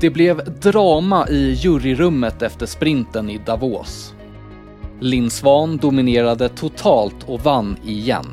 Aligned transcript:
Det 0.00 0.10
blev 0.10 0.60
drama 0.60 1.28
i 1.28 1.52
juryrummet 1.52 2.42
efter 2.42 2.66
sprinten 2.66 3.30
i 3.30 3.38
Davos. 3.46 4.14
Linn 5.00 5.30
Svan 5.30 5.76
dominerade 5.76 6.48
totalt 6.48 7.16
och 7.26 7.40
vann 7.40 7.76
igen. 7.84 8.26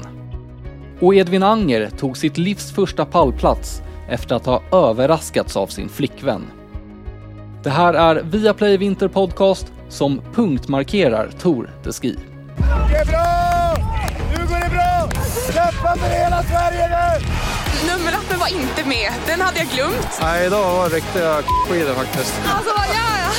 Och 1.00 1.16
Edvin 1.16 1.44
Anger 1.44 1.90
tog 1.90 2.18
sitt 2.18 2.38
livs 2.38 2.72
första 2.72 3.06
pallplats 3.06 3.82
efter 4.10 4.36
att 4.36 4.46
ha 4.46 4.62
överraskats 4.72 5.58
av 5.58 5.68
sin 5.68 5.90
flickvän. 5.90 6.46
Det 7.64 7.70
här 7.70 7.94
är 7.94 8.24
Viaplay 8.24 8.78
Vinter 8.78 9.08
Podcast 9.08 9.74
som 9.90 10.22
punktmarkerar 10.34 11.30
Tour 11.40 11.70
de 11.84 11.94
Ski. 11.94 12.16
Det 12.58 12.98
är 12.98 13.06
bra! 13.06 13.74
Nu 14.38 14.48
går 14.48 14.60
det 14.60 14.70
bra! 14.70 15.10
Kämpa 15.54 15.96
för 15.98 16.10
hela 16.10 16.44
Sverige 16.44 16.88
nu! 16.88 17.37
Nummerlappen 17.90 18.40
var 18.40 18.48
inte 18.62 18.82
med. 18.90 19.12
Den 19.28 19.42
hade 19.42 19.58
jag 19.60 19.68
glömt. 19.68 20.20
Nej, 20.22 20.48
idag 20.48 20.78
var 20.78 20.90
det 20.90 20.96
riktiga 20.96 21.34
skidor 21.68 21.94
faktiskt. 21.94 22.34
Alltså, 22.56 22.72
vad 22.78 22.88
gör 22.88 23.16
jag? 23.24 23.34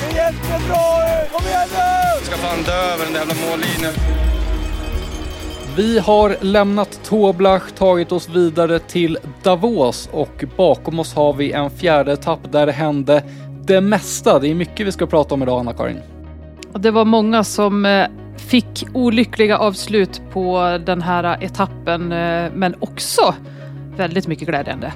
Det 0.00 0.18
är 0.18 0.24
jättebra! 0.24 0.84
Kom 1.32 1.46
igen 1.46 1.68
nu! 1.72 2.14
Jag 2.14 2.24
ska 2.26 2.36
fan 2.36 2.62
dö 2.62 2.92
över 2.92 3.04
den 3.04 3.12
där 3.12 3.20
jävla 3.20 3.34
mållinjen. 3.50 3.92
Vi 5.76 5.98
har 5.98 6.36
lämnat 6.40 7.00
Toblach, 7.04 7.62
tagit 7.78 8.12
oss 8.12 8.28
vidare 8.28 8.78
till 8.78 9.18
Davos 9.42 10.08
och 10.12 10.44
bakom 10.56 10.98
oss 11.00 11.14
har 11.14 11.32
vi 11.32 11.52
en 11.52 11.70
fjärde 11.70 12.12
etapp 12.12 12.52
där 12.52 12.66
det 12.66 12.72
hände 12.72 13.22
det 13.64 13.80
mesta. 13.80 14.38
Det 14.38 14.48
är 14.48 14.54
mycket 14.54 14.86
vi 14.86 14.92
ska 14.92 15.06
prata 15.06 15.34
om 15.34 15.42
idag, 15.42 15.60
Anna-Karin. 15.60 16.00
Det 16.74 16.90
var 16.90 17.04
många 17.04 17.44
som 17.44 17.86
eh, 17.86 18.06
fick 18.36 18.86
olyckliga 18.94 19.58
avslut 19.58 20.22
på 20.32 20.78
den 20.86 21.02
här 21.02 21.44
etappen, 21.44 22.12
eh, 22.12 22.50
men 22.54 22.74
också 22.80 23.34
väldigt 23.96 24.26
mycket 24.26 24.48
glädjande. 24.48 24.92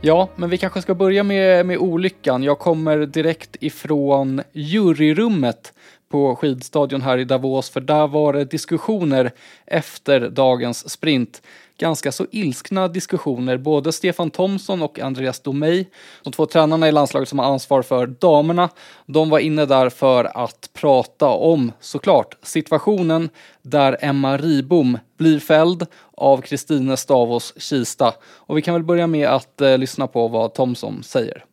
Ja, 0.00 0.28
men 0.36 0.50
vi 0.50 0.58
kanske 0.58 0.82
ska 0.82 0.94
börja 0.94 1.22
med, 1.22 1.66
med 1.66 1.78
olyckan. 1.78 2.42
Jag 2.42 2.58
kommer 2.58 2.98
direkt 2.98 3.56
ifrån 3.60 4.42
juryrummet 4.52 5.72
på 6.10 6.36
skidstadion 6.36 7.02
här 7.02 7.18
i 7.18 7.24
Davos, 7.24 7.70
för 7.70 7.80
där 7.80 8.06
var 8.06 8.32
det 8.32 8.44
diskussioner 8.44 9.30
efter 9.66 10.20
dagens 10.20 10.90
sprint. 10.90 11.42
Ganska 11.78 12.12
så 12.12 12.26
ilskna 12.30 12.88
diskussioner. 12.88 13.56
Både 13.56 13.92
Stefan 13.92 14.30
Thomsson 14.30 14.82
och 14.82 14.98
Andreas 14.98 15.40
Domey, 15.40 15.86
de 16.22 16.32
två 16.32 16.46
tränarna 16.46 16.88
i 16.88 16.92
landslaget 16.92 17.28
som 17.28 17.38
har 17.38 17.46
ansvar 17.46 17.82
för 17.82 18.06
damerna, 18.06 18.68
de 19.06 19.30
var 19.30 19.38
inne 19.38 19.66
där 19.66 19.88
för 19.88 20.24
att 20.44 20.70
prata 20.72 21.28
om, 21.28 21.72
såklart, 21.80 22.36
situationen 22.42 23.28
där 23.62 23.96
Emma 24.00 24.36
Ribom 24.36 24.98
blir 25.18 25.38
fälld 25.38 25.86
av 26.16 26.40
Kristine 26.40 26.96
Stavos 26.96 27.54
Kista. 27.56 28.14
Och 28.22 28.58
vi 28.58 28.62
kan 28.62 28.74
väl 28.74 28.84
börja 28.84 29.06
med 29.06 29.28
att 29.28 29.60
eh, 29.60 29.78
lyssna 29.78 30.06
på 30.06 30.28
vad 30.28 30.54
Thomsson 30.54 31.02
säger. 31.02 31.44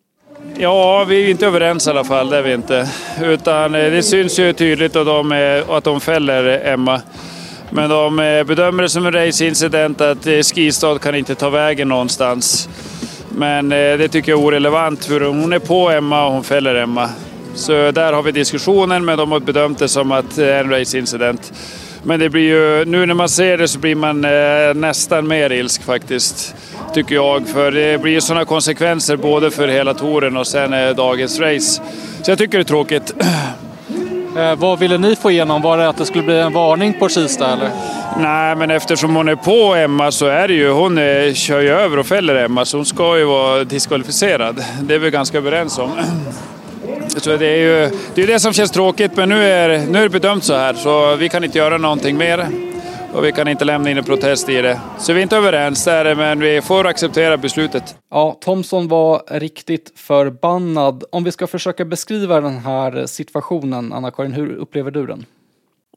Ja, 0.60 1.04
vi 1.04 1.26
är 1.26 1.30
inte 1.30 1.46
överens 1.46 1.88
i 1.88 1.90
alla 1.90 2.04
fall, 2.04 2.30
det 2.30 2.38
är 2.38 2.42
vi 2.42 2.54
inte. 2.54 2.90
Utan 3.24 3.76
eh, 3.76 3.92
det 3.92 4.04
syns 4.04 4.40
ju 4.40 4.54
tydligt 4.54 4.96
att 4.96 5.06
de, 5.06 5.32
är, 5.32 5.78
att 5.78 5.84
de 5.84 6.02
fäller 6.02 6.66
eh, 6.66 6.74
Emma. 6.74 7.02
Men 7.70 7.90
de 7.90 8.16
bedömer 8.48 8.84
det 8.84 8.90
som 8.90 9.06
en 9.06 9.12
raceincident 9.12 10.02
att 10.02 10.24
Skistad 10.24 11.00
kan 11.00 11.16
inte 11.16 11.36
ta 11.36 11.50
vägen 11.50 11.88
någonstans. 11.88 12.70
Men 13.30 13.70
det 13.70 14.08
tycker 14.08 14.32
jag 14.32 14.40
är 14.40 14.46
orelevant 14.46 15.06
för 15.06 15.22
hon 15.22 15.54
är 15.54 15.60
på 15.60 15.90
Emma 15.90 16.26
och 16.26 16.34
hon 16.34 16.44
fäller 16.44 16.76
Emma. 16.76 17.10
Så 17.56 17.92
där 17.92 18.14
har 18.14 18.24
vi 18.24 18.32
diskussionen 18.32 19.06
men 19.06 19.18
de 19.18 19.32
har 19.32 19.40
bedömt 19.40 19.80
det 19.80 19.88
som 19.88 20.12
att 20.12 20.36
det 20.36 20.54
är 20.54 20.64
en 20.64 20.70
raceincident. 20.70 21.54
Men 22.04 22.20
det 22.20 22.30
blir 22.30 22.44
ju, 22.44 22.86
nu 22.86 23.06
när 23.06 23.14
man 23.14 23.30
ser 23.30 23.58
det 23.58 23.68
så 23.68 23.80
blir 23.80 23.96
man 23.96 24.22
nästan 24.82 25.28
mer 25.28 25.52
ilsk 25.52 25.84
faktiskt 25.84 26.56
tycker 26.98 27.16
jag. 27.16 27.48
För 27.48 27.72
det 27.72 28.02
blir 28.02 28.20
sådana 28.20 28.46
konsekvenser 28.46 29.18
både 29.18 29.52
för 29.52 29.68
hela 29.68 29.94
touren 29.94 30.38
och 30.38 30.48
sen 30.48 30.96
dagens 30.96 31.40
race. 31.40 31.82
Så 32.24 32.32
jag 32.32 32.38
tycker 32.38 32.58
det 32.58 32.62
är 32.62 32.64
tråkigt. 32.64 33.14
Eh, 34.38 34.56
vad 34.56 34.80
ville 34.80 34.98
ni 34.98 35.16
få 35.16 35.32
igenom? 35.32 35.62
Var 35.62 35.78
det 35.78 35.90
att 35.90 35.98
det 35.98 36.06
skulle 36.06 36.24
bli 36.24 36.40
en 36.40 36.54
varning 36.54 36.94
på 37.00 37.10
Kista 37.10 37.54
eller? 37.54 37.70
Nej, 38.20 38.56
men 38.56 38.72
eftersom 38.72 39.16
hon 39.16 39.28
är 39.28 39.36
på 39.36 39.76
Emma 39.76 40.12
så 40.12 40.26
är 40.26 40.48
det 40.48 40.54
ju, 40.54 40.70
hon 40.70 40.98
är, 40.98 41.34
kör 41.34 41.60
ju 41.60 41.70
över 41.70 42.00
och 42.00 42.06
fäller 42.06 42.36
Emma 42.36 42.66
så 42.66 42.78
hon 42.78 42.86
ska 42.86 43.18
ju 43.18 43.24
vara 43.24 43.64
diskvalificerad. 43.64 44.64
Det 44.82 44.96
är 44.96 45.00
vi 45.00 45.12
ganska 45.12 45.38
överens 45.38 45.78
om. 45.78 45.92
Så 47.08 47.38
det 47.38 47.48
är 47.48 47.58
ju 47.58 47.90
det, 48.16 48.24
är 48.24 48.28
det 48.28 48.40
som 48.40 48.54
känns 48.54 48.72
tråkigt, 48.72 49.12
men 49.16 49.30
nu 49.30 49.44
är, 49.44 49.80
nu 49.88 49.98
är 49.98 50.04
det 50.04 50.10
bedömt 50.10 50.44
så 50.44 50.56
här 50.56 50.74
så 50.74 51.16
vi 51.16 51.30
kan 51.30 51.44
inte 51.44 51.58
göra 51.58 51.78
någonting 51.78 52.18
mer 52.18 52.48
och 53.18 53.26
vi 53.26 53.32
kan 53.32 53.48
inte 53.48 53.66
lämna 53.66 53.92
in 53.92 53.98
en 53.98 54.04
protest 54.04 54.50
i 54.50 54.62
det. 54.62 54.80
Så 55.00 55.14
vi 55.14 55.20
är 55.20 55.24
inte 55.24 55.38
överens 55.38 55.86
där, 55.86 56.16
men 56.16 56.40
vi 56.40 56.62
får 56.62 56.88
acceptera 56.88 57.38
beslutet. 57.38 57.96
Ja, 58.12 58.38
Thomson 58.42 58.88
var 58.88 59.40
riktigt 59.40 59.94
förbannad. 59.96 61.04
Om 61.12 61.24
vi 61.24 61.32
ska 61.32 61.48
försöka 61.48 61.86
beskriva 61.86 62.42
den 62.42 62.58
här 62.58 63.06
situationen, 63.06 63.94
Anna-Karin, 63.94 64.34
hur 64.34 64.56
upplever 64.56 64.92
du 64.92 65.06
den? 65.06 65.26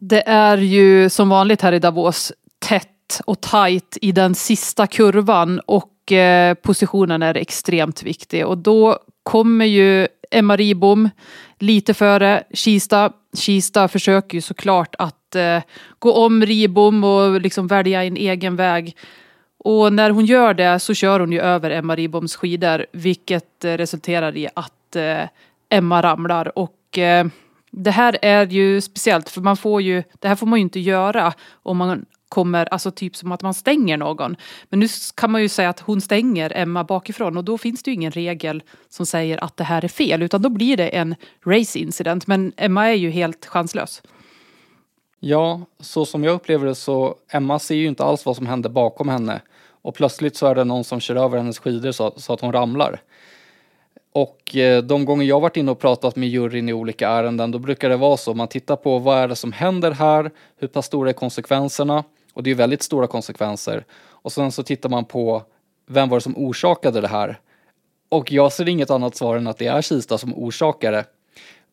Det 0.01 0.29
är 0.29 0.59
ju 0.59 1.11
som 1.11 1.29
vanligt 1.29 1.63
här 1.63 1.73
i 1.73 1.79
Davos 1.79 2.33
tätt 2.59 3.21
och 3.25 3.41
tajt 3.41 3.99
i 4.01 4.13
den 4.13 4.35
sista 4.35 4.87
kurvan 4.87 5.61
och 5.67 6.13
eh, 6.13 6.55
positionen 6.55 7.23
är 7.23 7.37
extremt 7.37 8.03
viktig 8.03 8.47
och 8.47 8.59
då 8.59 8.99
kommer 9.23 9.65
ju 9.65 10.09
Emma 10.31 10.57
Ribom 10.57 11.11
lite 11.59 11.95
före 11.95 12.43
Kista. 12.55 13.13
Kista 13.37 13.89
försöker 13.89 14.35
ju 14.35 14.41
såklart 14.41 14.95
att 14.99 15.20
eh, 15.35 15.63
gå 15.99 16.13
om 16.13 16.47
Ribom 16.47 17.05
och 17.05 17.41
liksom 17.41 17.67
välja 17.67 18.05
en 18.05 18.17
egen 18.17 18.57
väg. 18.57 18.97
Och 19.65 19.93
när 19.93 20.11
hon 20.11 20.27
gör 20.27 20.55
det 20.55 20.79
så 20.79 20.95
kör 20.95 21.21
hon 21.21 21.33
ju 21.33 21.41
över 21.41 21.71
Emma 21.71 21.97
Riboms 21.97 22.37
skidor 22.37 22.87
vilket 22.93 23.65
eh, 23.65 23.73
resulterar 23.73 24.37
i 24.37 24.49
att 24.55 24.97
eh, 24.97 25.23
Emma 25.69 26.03
ramlar. 26.03 26.59
Och 26.59 26.99
eh, 26.99 27.27
det 27.71 27.91
här 27.91 28.19
är 28.23 28.47
ju 28.47 28.81
speciellt 28.81 29.29
för 29.29 29.41
man 29.41 29.57
får 29.57 29.83
ju, 29.83 30.03
det 30.19 30.29
här 30.29 30.37
får 30.37 30.47
man 30.47 30.59
ju 30.59 30.63
inte 30.63 30.81
göra 30.81 31.33
om 31.63 31.77
man 31.77 32.07
kommer, 32.29 32.67
alltså 32.67 32.91
typ 32.91 33.17
som 33.17 33.33
att 33.33 33.43
man 33.43 33.55
stänger 33.55 33.97
någon. 33.97 34.37
Men 34.69 34.81
nu 34.81 34.89
kan 35.15 35.31
man 35.31 35.43
ju 35.43 35.49
säga 35.49 35.69
att 35.69 35.81
hon 35.81 36.01
stänger 36.01 36.53
Emma 36.57 36.85
bakifrån 36.85 37.37
och 37.37 37.45
då 37.45 37.59
finns 37.59 37.83
det 37.83 37.91
ju 37.91 37.95
ingen 37.95 38.13
regel 38.13 38.63
som 38.89 39.07
säger 39.07 39.45
att 39.45 39.57
det 39.57 39.65
här 39.65 39.85
är 39.85 39.89
fel 39.89 40.23
utan 40.23 40.43
då 40.43 40.49
blir 40.49 40.77
det 40.77 40.89
en 40.89 41.15
race 41.47 41.79
incident. 41.79 42.27
Men 42.27 42.53
Emma 42.57 42.89
är 42.89 42.95
ju 42.95 43.11
helt 43.11 43.47
chanslös. 43.47 44.03
Ja, 45.23 45.61
så 45.81 46.07
som 46.07 46.25
jag 46.25 46.35
upplever 46.35 46.67
det 46.67 46.75
så 46.75 47.15
Emma 47.33 47.59
ser 47.59 47.75
ju 47.75 47.87
inte 47.87 48.05
alls 48.05 48.27
vad 48.27 48.37
som 48.37 48.47
händer 48.47 48.71
bakom 48.71 49.09
henne 49.09 49.41
och 49.83 49.95
plötsligt 49.95 50.37
så 50.37 50.47
är 50.47 50.55
det 50.55 50.65
någon 50.65 50.85
som 50.85 51.01
kör 51.01 51.17
över 51.17 51.39
hennes 51.39 51.59
skidor 51.59 51.93
så, 51.93 52.13
så 52.17 52.33
att 52.33 52.41
hon 52.41 52.53
ramlar. 52.53 53.03
Och 54.13 54.57
eh, 54.57 54.83
de 54.83 55.05
gånger 55.05 55.25
jag 55.25 55.41
varit 55.41 55.57
inne 55.57 55.71
och 55.71 55.79
pratat 55.79 56.17
med 56.17 56.29
juryn 56.29 56.69
i 56.69 56.73
olika 56.73 57.09
ärenden, 57.09 57.51
då 57.51 57.59
brukar 57.59 57.89
det 57.89 57.97
vara 57.97 58.17
så. 58.17 58.35
Man 58.35 58.49
tittar 58.49 58.77
på 58.77 58.99
vad 58.99 59.19
är 59.19 59.29
det 59.29 59.37
som 59.37 59.53
händer 59.53 59.91
här? 59.91 60.31
Hur 60.59 60.69
pass 60.69 60.87
stora 60.87 61.09
är 61.09 61.15
konsekvenserna? 61.15 62.05
Och 62.33 62.43
det 62.43 62.51
är 62.51 62.55
väldigt 62.55 62.83
stora 62.83 63.07
konsekvenser. 63.07 63.85
Och 64.01 64.33
sen 64.33 64.53
så 64.53 64.63
tittar 64.63 64.89
man 64.89 65.05
på 65.05 65.43
vem 65.87 66.09
var 66.09 66.17
det 66.17 66.23
som 66.23 66.37
orsakade 66.37 67.01
det 67.01 67.09
här? 67.09 67.41
Och 68.09 68.33
jag 68.33 68.53
ser 68.53 68.69
inget 68.69 68.91
annat 68.91 69.17
svar 69.17 69.37
än 69.37 69.47
att 69.47 69.59
det 69.59 69.67
är 69.67 69.83
Kista 69.83 70.19
som 70.19 70.35
orsakade. 70.35 71.05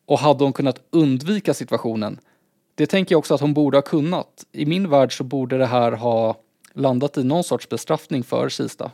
Och 0.06 0.18
hade 0.18 0.44
hon 0.44 0.52
kunnat 0.52 0.80
undvika 0.90 1.54
situationen? 1.54 2.20
Det 2.78 2.86
tänker 2.86 3.12
jag 3.12 3.18
också 3.18 3.34
att 3.34 3.40
hon 3.40 3.54
borde 3.54 3.76
ha 3.76 3.82
kunnat. 3.82 4.46
I 4.52 4.66
min 4.66 4.90
värld 4.90 5.16
så 5.16 5.24
borde 5.24 5.58
det 5.58 5.66
här 5.66 5.92
ha 5.92 6.36
landat 6.74 7.18
i 7.18 7.24
någon 7.24 7.44
sorts 7.44 7.68
bestraffning 7.68 8.24
för 8.24 8.48
Kista. 8.48 8.90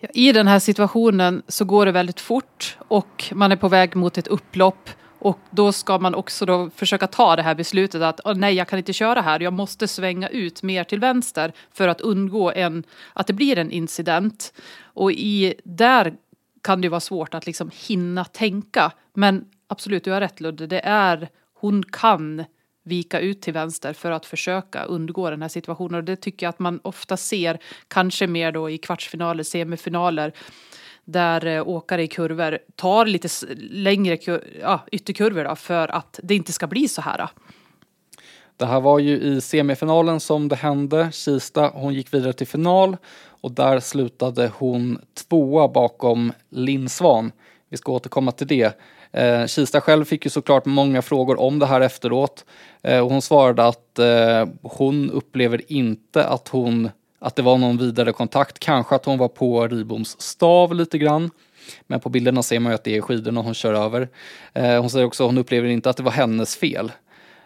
I 0.00 0.32
den 0.32 0.46
här 0.46 0.58
situationen 0.58 1.42
så 1.48 1.64
går 1.64 1.86
det 1.86 1.92
väldigt 1.92 2.20
fort 2.20 2.76
och 2.88 3.24
man 3.32 3.52
är 3.52 3.56
på 3.56 3.68
väg 3.68 3.96
mot 3.96 4.18
ett 4.18 4.26
upplopp 4.26 4.90
och 5.18 5.38
då 5.50 5.72
ska 5.72 5.98
man 5.98 6.14
också 6.14 6.46
då 6.46 6.70
försöka 6.74 7.06
ta 7.06 7.36
det 7.36 7.42
här 7.42 7.54
beslutet 7.54 8.02
att 8.02 8.20
oh, 8.20 8.34
nej, 8.34 8.54
jag 8.54 8.68
kan 8.68 8.78
inte 8.78 8.92
köra 8.92 9.20
här. 9.20 9.40
Jag 9.40 9.52
måste 9.52 9.88
svänga 9.88 10.28
ut 10.28 10.62
mer 10.62 10.84
till 10.84 11.00
vänster 11.00 11.52
för 11.72 11.88
att 11.88 12.00
undgå 12.00 12.52
en, 12.52 12.84
att 13.12 13.26
det 13.26 13.32
blir 13.32 13.58
en 13.58 13.70
incident. 13.70 14.52
Och 14.82 15.12
i, 15.12 15.54
där 15.64 16.14
kan 16.62 16.80
det 16.80 16.88
vara 16.88 17.00
svårt 17.00 17.34
att 17.34 17.46
liksom 17.46 17.70
hinna 17.86 18.24
tänka. 18.24 18.92
Men 19.14 19.44
absolut, 19.66 20.04
du 20.04 20.10
har 20.10 20.20
rätt 20.20 20.40
Ludde. 20.40 20.66
Det 20.66 20.80
är, 20.84 21.28
hon 21.60 21.82
kan 21.82 22.44
vika 22.84 23.20
ut 23.20 23.40
till 23.40 23.52
vänster 23.52 23.92
för 23.92 24.10
att 24.10 24.26
försöka 24.26 24.84
undgå 24.84 25.30
den 25.30 25.42
här 25.42 25.48
situationen. 25.48 25.94
Och 25.94 26.04
det 26.04 26.16
tycker 26.16 26.46
jag 26.46 26.50
att 26.50 26.58
man 26.58 26.80
ofta 26.82 27.16
ser, 27.16 27.58
kanske 27.88 28.26
mer 28.26 28.52
då 28.52 28.70
i 28.70 28.78
kvartsfinaler, 28.78 29.42
semifinaler 29.42 30.32
där 31.04 31.46
eh, 31.46 31.68
åkare 31.68 32.02
i 32.02 32.08
kurvor 32.08 32.58
tar 32.76 33.06
lite 33.06 33.28
längre 33.58 34.18
ja, 34.60 34.80
ytterkurvor 34.92 35.44
då, 35.44 35.56
för 35.56 35.88
att 35.88 36.20
det 36.22 36.34
inte 36.34 36.52
ska 36.52 36.66
bli 36.66 36.88
så 36.88 37.02
här. 37.02 37.28
Det 38.56 38.66
här 38.66 38.80
var 38.80 38.98
ju 38.98 39.16
i 39.20 39.40
semifinalen 39.40 40.20
som 40.20 40.48
det 40.48 40.56
hände. 40.56 41.10
Kista, 41.12 41.70
hon 41.74 41.94
gick 41.94 42.14
vidare 42.14 42.32
till 42.32 42.46
final 42.46 42.96
och 43.40 43.52
där 43.52 43.80
slutade 43.80 44.52
hon 44.54 44.98
tvåa 45.14 45.68
bakom 45.68 46.32
Linn 46.48 46.88
Svan. 46.88 47.32
Vi 47.68 47.76
ska 47.76 47.92
återkomma 47.92 48.32
till 48.32 48.46
det. 48.46 48.78
Eh, 49.12 49.46
Kista 49.46 49.80
själv 49.80 50.04
fick 50.04 50.24
ju 50.24 50.30
såklart 50.30 50.64
många 50.64 51.02
frågor 51.02 51.40
om 51.40 51.58
det 51.58 51.66
här 51.66 51.80
efteråt 51.80 52.44
eh, 52.82 52.98
och 52.98 53.10
hon 53.10 53.22
svarade 53.22 53.66
att 53.66 53.98
eh, 53.98 54.46
hon 54.62 55.10
upplever 55.10 55.72
inte 55.72 56.24
att 56.24 56.48
hon 56.48 56.90
att 57.20 57.36
det 57.36 57.42
var 57.42 57.58
någon 57.58 57.78
vidare 57.78 58.12
kontakt. 58.12 58.58
Kanske 58.58 58.94
att 58.94 59.04
hon 59.04 59.18
var 59.18 59.28
på 59.28 59.68
Riboms 59.68 60.20
stav 60.20 60.74
lite 60.74 60.98
grann. 60.98 61.30
Men 61.86 62.00
på 62.00 62.08
bilderna 62.08 62.42
ser 62.42 62.60
man 62.60 62.72
ju 62.72 62.74
att 62.74 62.84
det 62.84 62.96
är 62.96 63.00
skidorna 63.00 63.42
hon 63.42 63.54
kör 63.54 63.74
över. 63.74 64.08
Eh, 64.52 64.80
hon 64.80 64.90
säger 64.90 65.06
också 65.06 65.24
att 65.24 65.28
hon 65.28 65.38
upplever 65.38 65.68
inte 65.68 65.90
att 65.90 65.96
det 65.96 66.02
var 66.02 66.12
hennes 66.12 66.56
fel. 66.56 66.92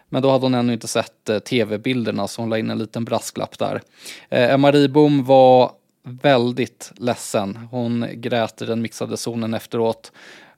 Men 0.08 0.22
då 0.22 0.30
hade 0.30 0.44
hon 0.44 0.54
ännu 0.54 0.72
inte 0.72 0.88
sett 0.88 1.28
eh, 1.28 1.38
tv-bilderna 1.38 2.28
så 2.28 2.42
hon 2.42 2.50
la 2.50 2.58
in 2.58 2.70
en 2.70 2.78
liten 2.78 3.04
brasklapp 3.04 3.58
där. 3.58 3.82
Eh, 4.28 4.52
Emma 4.52 4.70
Ribom 4.70 5.24
var 5.24 5.72
väldigt 6.04 6.92
ledsen. 6.96 7.68
Hon 7.70 8.06
grät 8.12 8.62
i 8.62 8.64
den 8.64 8.82
mixade 8.82 9.16
zonen 9.16 9.54
efteråt. 9.54 10.12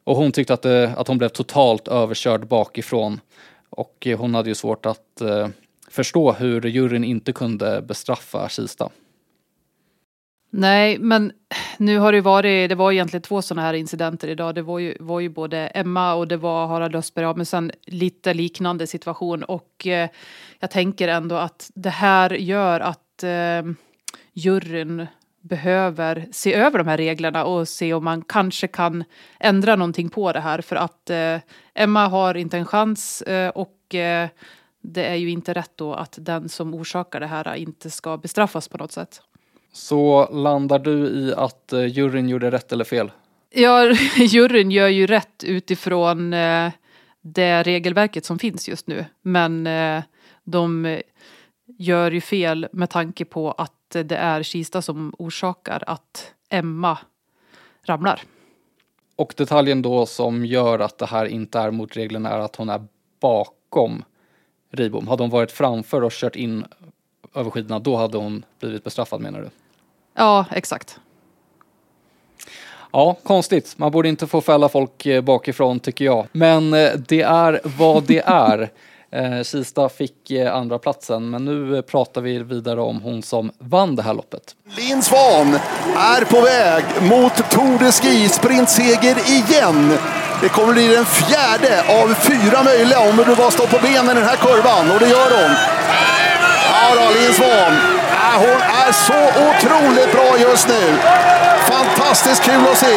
Och 0.05 0.17
hon 0.17 0.33
tyckte 0.33 0.55
att, 0.55 0.63
det, 0.63 0.95
att 0.97 1.09
hon 1.09 1.19
blev 1.19 1.29
totalt 1.29 1.89
överkörd 1.89 2.47
bakifrån. 2.47 3.21
Och 3.71 4.07
hon 4.19 4.35
hade 4.35 4.49
ju 4.49 4.55
svårt 4.55 4.87
att 4.87 5.21
eh, 5.21 5.49
förstå 5.91 6.33
hur 6.33 6.67
juryn 6.67 7.05
inte 7.05 7.33
kunde 7.33 7.83
bestraffa 7.83 8.49
Kista. 8.49 8.91
Nej, 10.57 10.99
men 10.99 11.33
nu 11.79 11.99
har 11.99 12.13
det 12.13 12.21
varit, 12.21 12.69
det 12.69 12.75
var 12.75 12.93
egentligen 12.93 13.23
två 13.23 13.43
sådana 13.43 13.63
här 13.63 13.75
incidenter 13.75 14.29
idag. 14.29 14.55
Det 14.55 14.63
var 14.63 14.79
ju, 14.79 14.97
var 15.01 15.21
ju 15.21 15.29
både 15.29 15.59
Emma 15.59 16.15
och 16.15 16.29
det 16.29 16.37
var 16.37 16.67
Harald 16.67 16.97
Östberg, 16.97 17.37
men 17.37 17.47
sen 17.47 17.73
lite 17.87 18.35
liknande 18.35 18.87
situation. 18.87 19.45
Och 19.45 19.87
eh, 19.87 20.09
jag 20.61 20.71
tänker 20.71 21.09
ändå 21.09 21.37
att 21.37 21.71
det 21.75 21.91
här 21.91 22.31
gör 22.31 22.81
att 22.81 23.23
eh, 23.23 23.73
juryn 24.33 25.07
behöver 25.45 26.27
se 26.33 26.55
över 26.55 26.79
de 26.79 26.89
här 26.89 26.97
reglerna 26.97 27.45
och 27.45 27.69
se 27.69 27.95
om 27.95 28.05
man 28.05 28.23
kanske 28.23 28.67
kan 28.67 29.05
ändra 29.41 29.77
någonting 29.77 30.09
på 30.09 30.33
det 30.33 30.41
här. 30.41 30.61
För 30.61 30.77
att 30.77 31.11
eh, 31.11 31.37
Emma 31.75 32.07
har 32.07 32.35
inte 32.35 32.59
en 32.59 32.67
chans 32.67 33.23
eh, 33.23 33.49
och 33.49 33.95
eh, 33.95 34.29
det 34.83 35.05
är 35.05 35.15
ju 35.15 35.31
inte 35.31 35.53
rätt 35.53 35.73
då 35.77 35.95
att 35.95 36.19
den 36.21 36.49
som 36.49 36.75
orsakar 36.75 37.21
det 37.21 37.27
här 37.27 37.55
inte 37.55 37.91
ska 37.91 38.17
bestraffas 38.17 38.69
på 38.69 38.79
något 38.79 38.93
sätt. 38.93 39.23
Så 39.73 40.31
landar 40.33 40.79
du 40.79 41.07
i 41.07 41.35
att 41.37 41.73
eh, 41.73 41.87
juryn 41.87 42.29
gjorde 42.29 42.51
rätt 42.51 42.73
eller 42.73 42.85
fel? 42.85 43.11
Ja, 43.51 43.85
juryn 44.17 44.71
gör 44.71 44.89
ju 44.89 45.07
rätt 45.07 45.45
utifrån 45.45 46.33
eh, 46.33 46.73
det 47.21 47.63
regelverket 47.63 48.25
som 48.25 48.39
finns 48.39 48.69
just 48.69 48.87
nu. 48.87 49.05
Men 49.23 49.67
eh, 49.67 50.03
de 50.45 50.99
gör 51.79 52.11
ju 52.11 52.21
fel 52.21 52.69
med 52.73 52.91
tanke 52.91 53.25
på 53.25 53.53
att 53.53 53.74
det 53.89 54.17
är 54.17 54.43
Kista 54.43 54.83
som 54.83 55.15
orsakar 55.19 55.85
att 55.87 56.33
Emma 56.49 56.99
ramlar. 57.83 58.23
Och 59.17 59.35
detaljen 59.37 59.83
då 59.83 60.07
som 60.07 60.47
gör 60.47 60.79
att 60.79 60.99
det 60.99 61.07
här 61.07 61.27
inte 61.27 61.59
är 61.59 61.71
mot 61.71 61.97
reglerna 61.97 62.31
är 62.31 62.39
att 62.39 62.57
hon 62.57 62.69
är 62.69 62.87
bakom 63.21 64.05
Ribom. 64.71 65.09
Hade 65.09 65.23
hon 65.23 65.31
varit 65.31 65.53
framför 65.53 66.03
och 66.03 66.13
kört 66.13 66.37
in 66.37 66.65
över 67.35 67.51
skidorna 67.51 67.79
då 67.79 67.97
hade 67.97 68.19
hon 68.19 68.45
blivit 68.61 68.85
bestraffad 68.85 69.21
menar 69.21 69.41
du? 69.41 69.51
Ja, 70.15 70.47
exakt. 70.51 71.01
Ja, 72.93 73.17
konstigt. 73.23 73.79
Man 73.79 73.93
borde 73.93 74.09
inte 74.09 74.27
få 74.27 74.41
fälla 74.41 74.69
folk 74.69 75.07
eh, 75.07 75.21
bakifrån 75.21 75.81
tycker 75.81 76.05
jag. 76.05 76.27
Men 76.33 76.75
eh, 76.75 76.91
det 77.09 77.23
är 77.23 77.61
vad 77.79 78.03
det 78.03 78.23
är. 78.27 78.71
Eh, 79.15 79.43
Kista 79.43 79.89
fick 79.89 80.31
eh, 80.31 80.55
andra 80.55 80.79
platsen 80.79 81.31
men 81.31 81.45
nu 81.45 81.77
eh, 81.77 81.83
pratar 81.83 82.21
vi 82.21 82.39
vidare 82.39 82.81
om 82.81 83.03
hon 83.03 83.23
som 83.23 83.51
vann 83.59 83.97
det 83.97 84.03
här 84.03 84.15
loppet. 84.15 84.43
Linn 84.77 85.03
Svan 85.03 85.59
är 85.97 86.25
på 86.25 86.41
väg 86.41 86.85
mot 87.03 87.51
Tour 87.51 87.79
de 87.79 87.93
Ski 87.93 88.29
sprintseger 88.29 89.17
igen. 89.31 89.99
Det 90.41 90.49
kommer 90.49 90.73
bli 90.73 90.87
den 90.87 91.05
fjärde 91.05 92.03
av 92.03 92.15
fyra 92.15 92.63
möjliga 92.63 93.01
om 93.01 93.17
du 93.17 93.37
bara 93.37 93.51
står 93.51 93.67
på 93.67 93.79
benen 93.83 94.17
i 94.17 94.21
den 94.21 94.29
här 94.29 94.37
kurvan 94.37 94.91
och 94.91 95.01
det 95.01 95.09
gör 95.09 95.31
hon. 95.43 95.57
Ja 96.71 96.95
då, 96.95 97.21
Linn 97.21 97.33
Svan 97.33 97.94
hon 98.45 98.61
är 98.85 98.93
så 98.93 99.21
otroligt 99.49 100.13
bra 100.13 100.39
just 100.39 100.69
nu. 100.69 100.85
Fantastiskt 101.75 102.43
kul 102.43 102.67
att 102.73 102.79
se. 102.79 102.97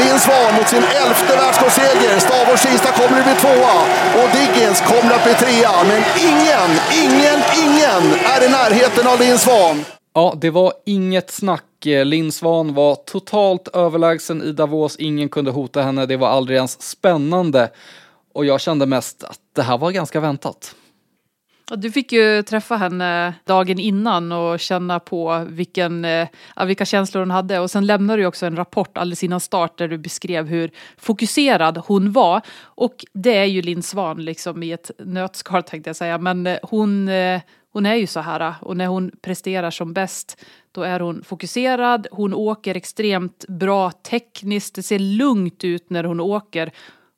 Linn 0.00 0.18
Svan 0.18 0.54
mot 0.54 0.68
sin 0.68 0.84
elfte 1.02 1.36
världscupseger. 1.36 2.18
Stavås-Kista 2.18 2.92
kommer 2.92 3.18
att 3.20 3.24
bli 3.24 3.34
tvåa 3.34 3.76
och 4.20 4.28
Diggins 4.36 4.80
kommer 4.80 5.14
att 5.14 5.24
bli 5.24 5.34
trea. 5.34 5.84
Men 5.90 6.02
ingen, 6.28 6.70
ingen, 7.02 7.38
ingen 7.64 8.02
är 8.34 8.46
i 8.46 8.48
närheten 8.50 9.06
av 9.06 9.20
Linn 9.20 9.38
Svan. 9.38 9.84
Ja, 10.14 10.34
det 10.36 10.50
var 10.50 10.72
inget 10.86 11.30
snack. 11.30 11.64
Linn 11.84 12.32
Svan 12.32 12.74
var 12.74 12.94
totalt 12.94 13.68
överlägsen 13.68 14.42
i 14.42 14.52
Davos. 14.52 14.96
Ingen 14.96 15.28
kunde 15.28 15.50
hota 15.50 15.82
henne. 15.82 16.06
Det 16.06 16.16
var 16.16 16.28
aldrig 16.28 16.56
ens 16.56 16.82
spännande. 16.82 17.70
Och 18.34 18.44
jag 18.44 18.60
kände 18.60 18.86
mest 18.86 19.24
att 19.24 19.38
det 19.56 19.62
här 19.62 19.78
var 19.78 19.90
ganska 19.90 20.20
väntat. 20.20 20.74
Du 21.74 21.90
fick 21.90 22.12
ju 22.12 22.42
träffa 22.42 22.76
henne 22.76 23.34
dagen 23.44 23.78
innan 23.78 24.32
och 24.32 24.60
känna 24.60 25.00
på 25.00 25.46
vilken, 25.48 26.04
eh, 26.04 26.28
vilka 26.66 26.84
känslor 26.84 27.20
hon 27.20 27.30
hade. 27.30 27.58
Och 27.58 27.70
sen 27.70 27.86
lämnade 27.86 28.22
du 28.22 28.26
också 28.26 28.46
en 28.46 28.56
rapport 28.56 28.98
alldeles 28.98 29.24
innan 29.24 29.40
start 29.40 29.78
där 29.78 29.88
du 29.88 29.98
beskrev 29.98 30.46
hur 30.46 30.70
fokuserad 30.96 31.78
hon 31.86 32.12
var. 32.12 32.40
Och 32.62 33.04
det 33.12 33.36
är 33.36 33.44
ju 33.44 33.62
Linn 33.62 33.82
Svan 33.82 34.24
liksom 34.24 34.62
i 34.62 34.72
ett 34.72 34.90
nötskal 34.98 35.62
tänkte 35.62 35.88
jag 35.88 35.96
säga. 35.96 36.18
Men 36.18 36.46
eh, 36.46 36.58
hon, 36.62 37.08
eh, 37.08 37.40
hon 37.72 37.86
är 37.86 37.94
ju 37.94 38.06
så 38.06 38.20
här 38.20 38.40
eh, 38.40 38.62
och 38.62 38.76
när 38.76 38.86
hon 38.86 39.10
presterar 39.22 39.70
som 39.70 39.92
bäst 39.92 40.44
då 40.72 40.82
är 40.82 41.00
hon 41.00 41.22
fokuserad, 41.24 42.06
hon 42.10 42.34
åker 42.34 42.74
extremt 42.74 43.44
bra 43.48 43.90
tekniskt, 43.90 44.74
det 44.74 44.82
ser 44.82 44.98
lugnt 44.98 45.64
ut 45.64 45.90
när 45.90 46.04
hon 46.04 46.20
åker 46.20 46.72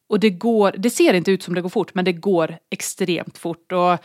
och 0.09 0.21
det 0.21 0.31
går, 0.31 0.75
det 0.79 0.91
ser 0.91 1.15
inte 1.15 1.31
ut 1.31 1.43
som 1.43 1.55
det 1.55 1.61
går 1.61 1.69
fort, 1.69 1.95
men 1.95 2.05
det 2.05 2.13
går 2.13 2.59
extremt 2.71 3.39
fort. 3.39 3.73
Och 3.73 3.99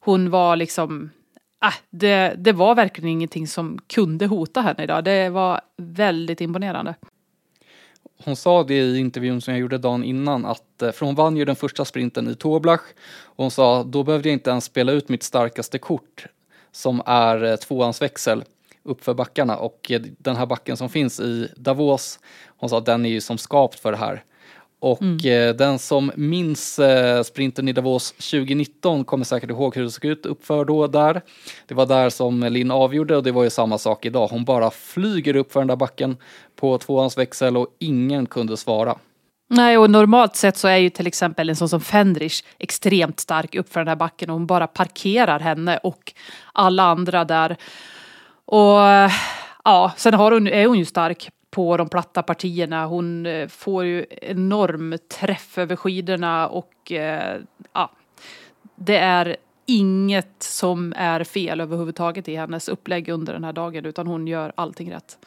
hon 0.00 0.30
var 0.30 0.56
liksom, 0.56 1.10
ah, 1.58 1.74
det, 1.90 2.34
det 2.38 2.52
var 2.52 2.74
verkligen 2.74 3.10
ingenting 3.10 3.46
som 3.46 3.78
kunde 3.86 4.26
hota 4.26 4.60
henne 4.60 4.82
idag. 4.82 5.04
Det 5.04 5.28
var 5.28 5.60
väldigt 5.76 6.40
imponerande. 6.40 6.94
Hon 8.24 8.36
sa 8.36 8.62
det 8.62 8.74
i 8.74 8.98
intervjun 8.98 9.40
som 9.40 9.54
jag 9.54 9.60
gjorde 9.60 9.78
dagen 9.78 10.04
innan 10.04 10.46
att, 10.46 10.82
eh, 10.82 10.92
för 10.92 11.06
hon 11.06 11.14
vann 11.14 11.36
ju 11.36 11.44
den 11.44 11.56
första 11.56 11.84
sprinten 11.84 12.28
i 12.28 12.34
Toblach 12.34 12.80
och 13.22 13.44
hon 13.44 13.50
sa 13.50 13.82
då 13.82 14.02
behövde 14.02 14.28
jag 14.28 14.34
inte 14.34 14.50
ens 14.50 14.64
spela 14.64 14.92
ut 14.92 15.08
mitt 15.08 15.22
starkaste 15.22 15.78
kort 15.78 16.26
som 16.72 17.02
är 17.06 17.44
eh, 17.44 17.56
tvåans 17.56 18.02
växel 18.02 18.44
uppför 18.82 19.14
backarna 19.14 19.56
och 19.56 19.90
eh, 19.90 20.00
den 20.00 20.36
här 20.36 20.46
backen 20.46 20.76
som 20.76 20.88
finns 20.88 21.20
i 21.20 21.48
Davos, 21.56 22.20
hon 22.46 22.70
sa 22.70 22.80
den 22.80 23.06
är 23.06 23.10
ju 23.10 23.20
som 23.20 23.38
skapt 23.38 23.80
för 23.80 23.92
det 23.92 23.98
här. 23.98 24.24
Och 24.80 25.02
mm. 25.02 25.48
eh, 25.48 25.56
den 25.56 25.78
som 25.78 26.12
minns 26.14 26.80
sprinten 27.24 27.68
i 27.68 27.72
Davos 27.72 28.12
2019 28.12 29.04
kommer 29.04 29.24
säkert 29.24 29.50
ihåg 29.50 29.76
hur 29.76 29.82
det 29.82 29.90
såg 29.90 30.04
ut 30.04 30.26
uppför 30.26 30.64
då 30.64 30.86
där. 30.86 31.22
Det 31.66 31.74
var 31.74 31.86
där 31.86 32.10
som 32.10 32.40
Linn 32.40 32.70
avgjorde 32.70 33.16
och 33.16 33.22
det 33.22 33.32
var 33.32 33.44
ju 33.44 33.50
samma 33.50 33.78
sak 33.78 34.06
idag. 34.06 34.28
Hon 34.28 34.44
bara 34.44 34.70
flyger 34.70 35.36
upp 35.36 35.52
för 35.52 35.60
den 35.60 35.66
där 35.66 35.76
backen 35.76 36.16
på 36.56 36.78
tvåans 36.78 37.18
växel 37.18 37.56
och 37.56 37.66
ingen 37.78 38.26
kunde 38.26 38.56
svara. 38.56 38.98
Nej, 39.52 39.78
och 39.78 39.90
normalt 39.90 40.36
sett 40.36 40.56
så 40.56 40.68
är 40.68 40.76
ju 40.76 40.90
till 40.90 41.06
exempel 41.06 41.50
en 41.50 41.56
sån 41.56 41.68
som 41.68 41.80
Fendrich 41.80 42.42
extremt 42.58 43.20
stark 43.20 43.54
uppför 43.54 43.80
den 43.80 43.88
här 43.88 43.96
backen 43.96 44.30
och 44.30 44.34
hon 44.34 44.46
bara 44.46 44.66
parkerar 44.66 45.40
henne 45.40 45.76
och 45.76 46.12
alla 46.52 46.82
andra 46.82 47.24
där. 47.24 47.56
Och 48.44 48.78
ja, 49.64 49.92
sen 49.96 50.14
har 50.14 50.32
hon, 50.32 50.46
är 50.46 50.66
hon 50.66 50.78
ju 50.78 50.84
stark 50.84 51.30
på 51.50 51.76
de 51.76 51.88
platta 51.88 52.22
partierna. 52.22 52.86
Hon 52.86 53.26
eh, 53.26 53.48
får 53.48 53.84
ju 53.84 54.06
enorm 54.22 54.98
träff 55.20 55.58
över 55.58 55.76
skidorna 55.76 56.48
och 56.48 56.92
eh, 56.92 57.40
ja, 57.72 57.90
det 58.74 58.96
är 58.96 59.36
inget 59.66 60.42
som 60.42 60.92
är 60.96 61.24
fel 61.24 61.60
överhuvudtaget 61.60 62.28
i 62.28 62.36
hennes 62.36 62.68
upplägg 62.68 63.08
under 63.08 63.32
den 63.32 63.44
här 63.44 63.52
dagen 63.52 63.86
utan 63.86 64.06
hon 64.06 64.26
gör 64.26 64.52
allting 64.54 64.92
rätt. 64.92 65.18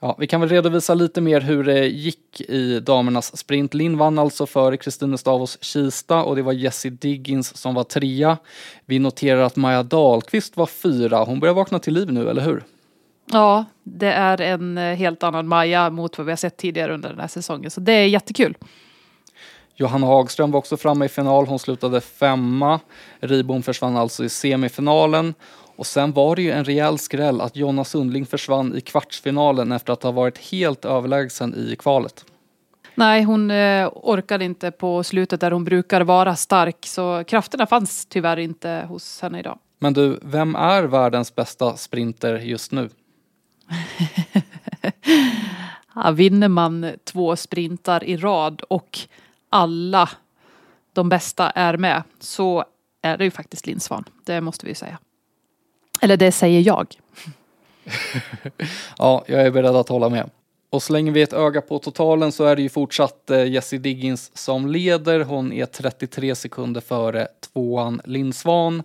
Ja, 0.00 0.16
vi 0.18 0.26
kan 0.26 0.40
väl 0.40 0.50
redovisa 0.50 0.94
lite 0.94 1.20
mer 1.20 1.40
hur 1.40 1.64
det 1.64 1.86
gick 1.86 2.40
i 2.40 2.80
damernas 2.80 3.36
sprint. 3.36 3.74
Linn 3.74 3.98
vann 3.98 4.18
alltså 4.18 4.46
före 4.46 4.76
Kristine 4.76 5.18
Stavos 5.18 5.58
Kista 5.60 6.22
och 6.22 6.36
det 6.36 6.42
var 6.42 6.52
Jessie 6.52 6.90
Diggins 6.90 7.56
som 7.56 7.74
var 7.74 7.84
trea. 7.84 8.38
Vi 8.86 8.98
noterar 8.98 9.40
att 9.40 9.56
Maja 9.56 9.82
Dahlqvist 9.82 10.56
var 10.56 10.66
fyra. 10.66 11.24
Hon 11.24 11.40
börjar 11.40 11.54
vakna 11.54 11.78
till 11.78 11.94
liv 11.94 12.12
nu, 12.12 12.28
eller 12.30 12.42
hur? 12.42 12.64
Ja, 13.32 13.64
det 13.82 14.12
är 14.12 14.40
en 14.40 14.78
eh, 14.78 14.94
helt 14.94 15.22
annan 15.22 15.48
Maja 15.48 15.90
mot 15.90 16.18
vad 16.18 16.26
vi 16.26 16.32
har 16.32 16.36
sett 16.36 16.56
tidigare 16.56 16.94
under 16.94 17.08
den 17.08 17.20
här 17.20 17.28
säsongen. 17.28 17.70
Så 17.70 17.80
det 17.80 17.92
är 17.92 18.06
jättekul. 18.06 18.56
Johanna 19.76 20.06
Hagström 20.06 20.50
var 20.50 20.58
också 20.58 20.76
framme 20.76 21.04
i 21.04 21.08
final. 21.08 21.46
Hon 21.46 21.58
slutade 21.58 22.00
femma. 22.00 22.80
Ribom 23.20 23.62
försvann 23.62 23.96
alltså 23.96 24.24
i 24.24 24.28
semifinalen. 24.28 25.34
Och 25.76 25.86
sen 25.86 26.12
var 26.12 26.36
det 26.36 26.42
ju 26.42 26.50
en 26.50 26.64
rejäl 26.64 26.98
skräll 26.98 27.40
att 27.40 27.56
Jonna 27.56 27.84
Sundling 27.84 28.26
försvann 28.26 28.76
i 28.76 28.80
kvartsfinalen 28.80 29.72
efter 29.72 29.92
att 29.92 30.02
ha 30.02 30.10
varit 30.10 30.38
helt 30.38 30.84
överlägsen 30.84 31.54
i 31.54 31.76
kvalet. 31.76 32.24
Nej, 32.94 33.22
hon 33.22 33.50
eh, 33.50 33.88
orkade 33.92 34.44
inte 34.44 34.70
på 34.70 35.02
slutet 35.02 35.40
där 35.40 35.50
hon 35.50 35.64
brukar 35.64 36.00
vara 36.00 36.36
stark. 36.36 36.86
Så 36.86 37.24
krafterna 37.24 37.66
fanns 37.66 38.06
tyvärr 38.06 38.36
inte 38.36 38.86
hos 38.88 39.22
henne 39.22 39.38
idag. 39.38 39.58
Men 39.78 39.92
du, 39.92 40.18
vem 40.22 40.54
är 40.54 40.82
världens 40.82 41.34
bästa 41.34 41.76
sprinter 41.76 42.38
just 42.38 42.72
nu? 42.72 42.88
ja, 45.94 46.10
vinner 46.10 46.48
man 46.48 46.92
två 47.04 47.36
sprintar 47.36 48.04
i 48.04 48.16
rad 48.16 48.60
och 48.60 48.98
alla 49.50 50.10
de 50.92 51.08
bästa 51.08 51.50
är 51.50 51.76
med 51.76 52.02
så 52.20 52.64
är 53.02 53.18
det 53.18 53.24
ju 53.24 53.30
faktiskt 53.30 53.66
Lindsvan. 53.66 54.04
Det 54.24 54.40
måste 54.40 54.66
vi 54.66 54.70
ju 54.70 54.74
säga. 54.74 54.98
Eller 56.00 56.16
det 56.16 56.32
säger 56.32 56.60
jag. 56.60 56.94
ja, 58.98 59.24
jag 59.26 59.40
är 59.40 59.50
beredd 59.50 59.76
att 59.76 59.88
hålla 59.88 60.08
med. 60.08 60.30
Och 60.70 60.82
slänger 60.82 61.12
vi 61.12 61.22
ett 61.22 61.32
öga 61.32 61.60
på 61.60 61.78
totalen 61.78 62.32
så 62.32 62.44
är 62.44 62.56
det 62.56 62.62
ju 62.62 62.68
fortsatt 62.68 63.30
eh, 63.30 63.46
Jessie 63.46 63.78
Diggins 63.78 64.36
som 64.36 64.66
leder. 64.66 65.20
Hon 65.20 65.52
är 65.52 65.66
33 65.66 66.34
sekunder 66.34 66.80
före 66.80 67.28
tvåan 67.40 68.00
Lindsvan 68.04 68.82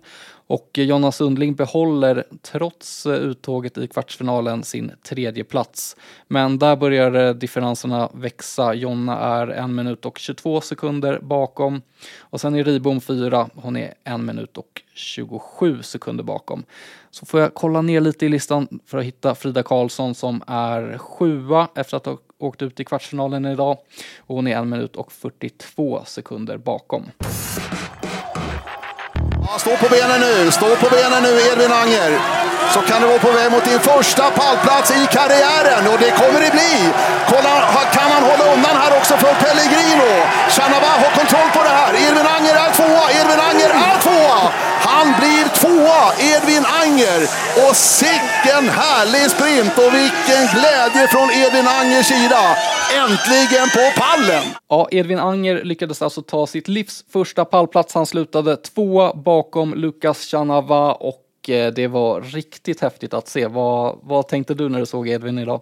och 0.50 0.70
Jonas 0.74 0.88
Jonna 0.88 1.12
Sundling 1.12 1.54
behåller 1.54 2.24
trots 2.42 3.06
uttåget 3.06 3.78
i 3.78 3.86
kvartsfinalen 3.86 4.64
sin 4.64 4.92
tredje 5.02 5.44
plats. 5.44 5.96
Men 6.28 6.58
där 6.58 6.76
börjar 6.76 7.14
eh, 7.14 7.34
differenserna 7.34 8.10
växa. 8.14 8.74
Jonna 8.74 9.18
är 9.18 9.46
en 9.46 9.74
minut 9.74 10.06
och 10.06 10.18
22 10.18 10.60
sekunder 10.60 11.18
bakom. 11.22 11.82
Och 12.18 12.40
sen 12.40 12.54
är 12.54 12.64
Ribom 12.64 13.00
fyra. 13.00 13.48
Hon 13.54 13.76
är 13.76 13.94
en 14.04 14.24
minut 14.24 14.56
och 14.56 14.82
27 14.94 15.82
sekunder 15.82 16.24
bakom. 16.24 16.64
Så 17.10 17.26
får 17.26 17.40
jag 17.40 17.54
kolla 17.54 17.82
ner 17.82 18.00
lite 18.00 18.26
i 18.26 18.28
listan 18.28 18.80
för 18.86 18.98
att 18.98 19.04
hitta 19.04 19.34
Frida 19.34 19.62
Karlsson 19.62 20.14
som 20.14 20.42
är 20.46 20.98
sjua 20.98 21.68
efter 21.74 21.96
att 21.96 22.06
ha 22.06 22.18
åkt 22.38 22.62
ut 22.62 22.80
i 22.80 22.84
kvartsfinalen 22.84 23.44
idag. 23.44 23.78
Och 24.18 24.36
hon 24.36 24.46
är 24.46 24.56
en 24.56 24.68
minut 24.68 24.96
och 24.96 25.12
42 25.12 26.02
sekunder 26.06 26.56
bakom. 26.56 27.04
Stå 29.58 29.76
på 29.76 29.88
benen 29.88 30.20
nu, 30.20 30.50
stå 30.50 30.76
på 30.76 30.88
benen 30.96 31.22
nu 31.22 31.32
Edvin 31.50 31.72
Anger. 31.72 32.12
Så 32.74 32.80
kan 32.80 33.00
du 33.02 33.06
vara 33.06 33.18
på 33.18 33.30
väg 33.30 33.50
mot 33.52 33.64
din 33.64 33.80
första 33.80 34.30
pallplats 34.30 34.90
i 34.90 35.06
karriären 35.16 35.86
och 35.92 35.98
det 35.98 36.10
kommer 36.10 36.40
det 36.40 36.52
bli. 36.58 36.74
Kolla, 37.30 37.54
kan 37.96 38.10
han 38.14 38.22
hålla 38.30 38.44
undan 38.54 38.76
här 38.82 38.96
också 38.98 39.14
för 39.16 39.34
Pellegrino? 39.42 40.12
Chanava 40.48 40.92
har 41.02 41.10
kontroll 41.18 41.50
på 41.56 41.62
det 41.68 41.74
här. 41.80 41.92
Edvin 42.06 42.26
Anger 42.36 42.54
är 42.64 42.70
tvåa, 42.78 43.04
Edvin 43.20 43.40
Anger 43.50 43.70
är 43.88 43.96
tvåa! 44.06 44.40
Han 44.88 45.06
blir 45.18 45.44
tvåa, 45.60 45.99
Edvin 46.18 46.64
Anger. 46.82 47.20
Och 47.64 47.76
sicken 47.76 48.64
härlig 48.68 49.30
sprint 49.30 49.78
och 49.78 49.94
vilken 49.94 50.44
glädje 50.54 51.08
från 51.08 51.28
Edvin 51.30 51.68
Angers 51.68 52.06
sida. 52.06 52.42
Äntligen 53.02 53.68
på 53.76 54.00
pallen! 54.00 54.44
Ja, 54.68 54.88
Edvin 54.90 55.18
Anger 55.18 55.64
lyckades 55.64 56.02
alltså 56.02 56.22
ta 56.22 56.46
sitt 56.46 56.68
livs 56.68 57.04
första 57.12 57.44
pallplats. 57.44 57.94
Han 57.94 58.06
slutade 58.06 58.56
tvåa 58.56 59.14
bakom 59.14 59.74
Lukas 59.74 60.18
Chanava 60.18 60.92
och 60.92 61.50
eh, 61.50 61.72
det 61.72 61.86
var 61.86 62.20
riktigt 62.20 62.80
häftigt 62.80 63.14
att 63.14 63.28
se. 63.28 63.46
Vad, 63.46 63.98
vad 64.02 64.28
tänkte 64.28 64.54
du 64.54 64.68
när 64.68 64.80
du 64.80 64.86
såg 64.86 65.08
Edvin 65.08 65.38
idag? 65.38 65.60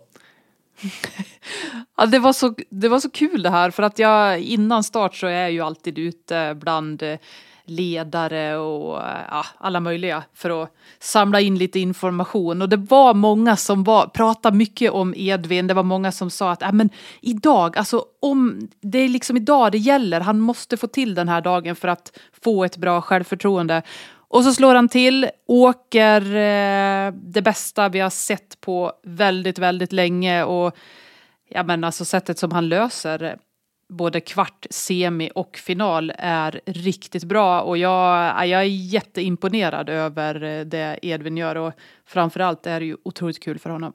Ja, 1.96 2.06
det, 2.06 2.18
var 2.18 2.32
så, 2.32 2.54
det 2.70 2.88
var 2.88 3.00
så 3.00 3.10
kul 3.10 3.42
det 3.42 3.50
här 3.50 3.70
för 3.70 3.82
att 3.82 3.98
jag 3.98 4.40
innan 4.40 4.84
start 4.84 5.14
så 5.14 5.26
är 5.26 5.40
jag 5.40 5.52
ju 5.52 5.60
alltid 5.60 5.98
ute 5.98 6.56
bland 6.60 7.02
eh, 7.02 7.18
ledare 7.64 8.56
och 8.56 9.02
eh, 9.02 9.20
ja, 9.30 9.44
alla 9.58 9.80
möjliga 9.80 10.22
för 10.34 10.62
att 10.62 10.74
samla 10.98 11.40
in 11.40 11.58
lite 11.58 11.78
information. 11.78 12.62
Och 12.62 12.68
det 12.68 12.76
var 12.76 13.14
många 13.14 13.56
som 13.56 13.84
var, 13.84 14.06
pratade 14.06 14.56
mycket 14.56 14.92
om 14.92 15.14
Edvin. 15.16 15.66
Det 15.66 15.74
var 15.74 15.82
många 15.82 16.12
som 16.12 16.30
sa 16.30 16.50
att 16.50 16.62
äh, 16.62 16.72
men 16.72 16.90
idag, 17.20 17.78
alltså 17.78 18.04
om 18.20 18.68
det 18.80 18.98
är 18.98 19.08
liksom 19.08 19.36
idag 19.36 19.72
det 19.72 19.78
gäller. 19.78 20.20
Han 20.20 20.40
måste 20.40 20.76
få 20.76 20.86
till 20.86 21.14
den 21.14 21.28
här 21.28 21.40
dagen 21.40 21.76
för 21.76 21.88
att 21.88 22.18
få 22.42 22.64
ett 22.64 22.76
bra 22.76 23.00
självförtroende. 23.00 23.82
Och 24.28 24.44
så 24.44 24.52
slår 24.52 24.74
han 24.74 24.88
till, 24.88 25.30
åker 25.46 26.20
eh, 26.20 27.12
det 27.12 27.42
bästa 27.42 27.88
vi 27.88 28.00
har 28.00 28.10
sett 28.10 28.60
på 28.60 28.92
väldigt, 29.02 29.58
väldigt 29.58 29.92
länge. 29.92 30.44
Och 30.44 30.76
ja, 31.48 31.62
men 31.62 31.84
alltså 31.84 32.04
sättet 32.04 32.38
som 32.38 32.52
han 32.52 32.68
löser 32.68 33.38
både 33.88 34.20
kvart, 34.20 34.66
semi 34.70 35.30
och 35.34 35.56
final 35.56 36.12
är 36.18 36.60
riktigt 36.66 37.24
bra 37.24 37.60
och 37.60 37.78
jag, 37.78 38.46
jag 38.48 38.60
är 38.60 38.62
jätteimponerad 38.62 39.88
över 39.88 40.64
det 40.64 40.98
Edvin 41.02 41.36
gör 41.36 41.56
och 41.56 41.72
framförallt 42.06 42.66
är 42.66 42.80
det 42.80 42.86
ju 42.86 42.96
otroligt 43.02 43.42
kul 43.42 43.58
för 43.58 43.70
honom. 43.70 43.92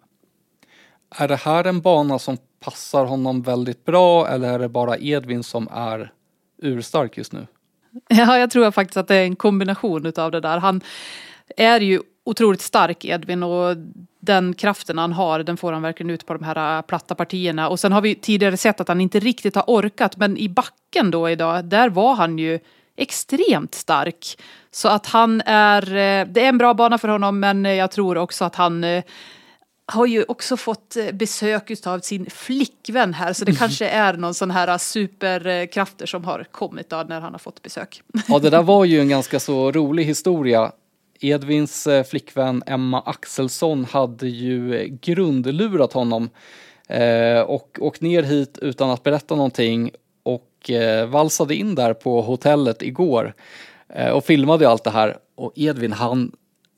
Är 1.15 1.27
det 1.27 1.35
här 1.35 1.63
en 1.63 1.81
bana 1.81 2.19
som 2.19 2.37
passar 2.59 3.05
honom 3.05 3.41
väldigt 3.41 3.85
bra 3.85 4.27
eller 4.27 4.53
är 4.53 4.59
det 4.59 4.69
bara 4.69 4.97
Edvin 4.97 5.43
som 5.43 5.67
är 5.71 6.13
urstark 6.57 7.17
just 7.17 7.33
nu? 7.33 7.47
Ja, 8.09 8.37
jag 8.37 8.51
tror 8.51 8.71
faktiskt 8.71 8.97
att 8.97 9.07
det 9.07 9.15
är 9.15 9.23
en 9.23 9.35
kombination 9.35 10.05
utav 10.05 10.31
det 10.31 10.39
där. 10.39 10.57
Han 10.57 10.81
är 11.57 11.79
ju 11.79 12.01
otroligt 12.25 12.61
stark 12.61 13.05
Edvin 13.05 13.43
och 13.43 13.75
den 14.19 14.53
kraften 14.53 14.97
han 14.97 15.13
har 15.13 15.39
den 15.39 15.57
får 15.57 15.73
han 15.73 15.81
verkligen 15.81 16.09
ut 16.09 16.25
på 16.25 16.33
de 16.33 16.43
här 16.43 16.77
äh, 16.77 16.81
platta 16.81 17.15
partierna. 17.15 17.69
Och 17.69 17.79
sen 17.79 17.91
har 17.91 18.01
vi 18.01 18.15
tidigare 18.15 18.57
sett 18.57 18.81
att 18.81 18.87
han 18.87 19.01
inte 19.01 19.19
riktigt 19.19 19.55
har 19.55 19.63
orkat 19.67 20.17
men 20.17 20.37
i 20.37 20.49
backen 20.49 21.11
då 21.11 21.29
idag 21.29 21.65
där 21.65 21.89
var 21.89 22.15
han 22.15 22.39
ju 22.39 22.59
extremt 22.97 23.75
stark. 23.75 24.37
Så 24.71 24.87
att 24.89 25.05
han 25.05 25.41
är, 25.45 25.81
äh, 25.87 26.27
det 26.27 26.41
är 26.41 26.49
en 26.49 26.57
bra 26.57 26.73
bana 26.73 26.97
för 26.97 27.07
honom 27.07 27.39
men 27.39 27.65
jag 27.65 27.91
tror 27.91 28.17
också 28.17 28.45
att 28.45 28.55
han 28.55 28.83
äh, 28.83 29.03
har 29.85 30.05
ju 30.05 30.23
också 30.27 30.57
fått 30.57 30.97
besök 31.13 31.71
av 31.85 31.99
sin 31.99 32.29
flickvän 32.29 33.13
här 33.13 33.33
så 33.33 33.45
det 33.45 33.55
kanske 33.55 33.87
är 33.87 34.13
någon 34.13 34.33
sån 34.33 34.51
här 34.51 34.77
superkrafter 34.77 36.05
som 36.05 36.25
har 36.25 36.45
kommit 36.51 36.89
då 36.89 37.05
när 37.09 37.21
han 37.21 37.31
har 37.31 37.39
fått 37.39 37.61
besök. 37.61 38.01
Ja 38.27 38.39
det 38.39 38.49
där 38.49 38.63
var 38.63 38.85
ju 38.85 38.99
en 38.99 39.09
ganska 39.09 39.39
så 39.39 39.71
rolig 39.71 40.05
historia. 40.05 40.71
Edvins 41.19 41.87
eh, 41.87 42.03
flickvän 42.03 42.63
Emma 42.65 43.01
Axelsson 43.05 43.85
hade 43.85 44.27
ju 44.27 44.87
grundlurat 45.01 45.93
honom 45.93 46.29
eh, 46.87 47.39
och 47.39 47.77
åkt 47.81 48.01
ner 48.01 48.23
hit 48.23 48.57
utan 48.61 48.89
att 48.89 49.03
berätta 49.03 49.35
någonting 49.35 49.91
och 50.23 50.69
eh, 50.69 51.05
valsade 51.05 51.55
in 51.55 51.75
där 51.75 51.93
på 51.93 52.21
hotellet 52.21 52.81
igår 52.81 53.33
och 54.13 54.25
filmade 54.25 54.69
allt 54.69 54.83
det 54.83 54.89
här. 54.89 55.17
Och 55.35 55.51
Edvin 55.55 55.91
han 55.91 56.31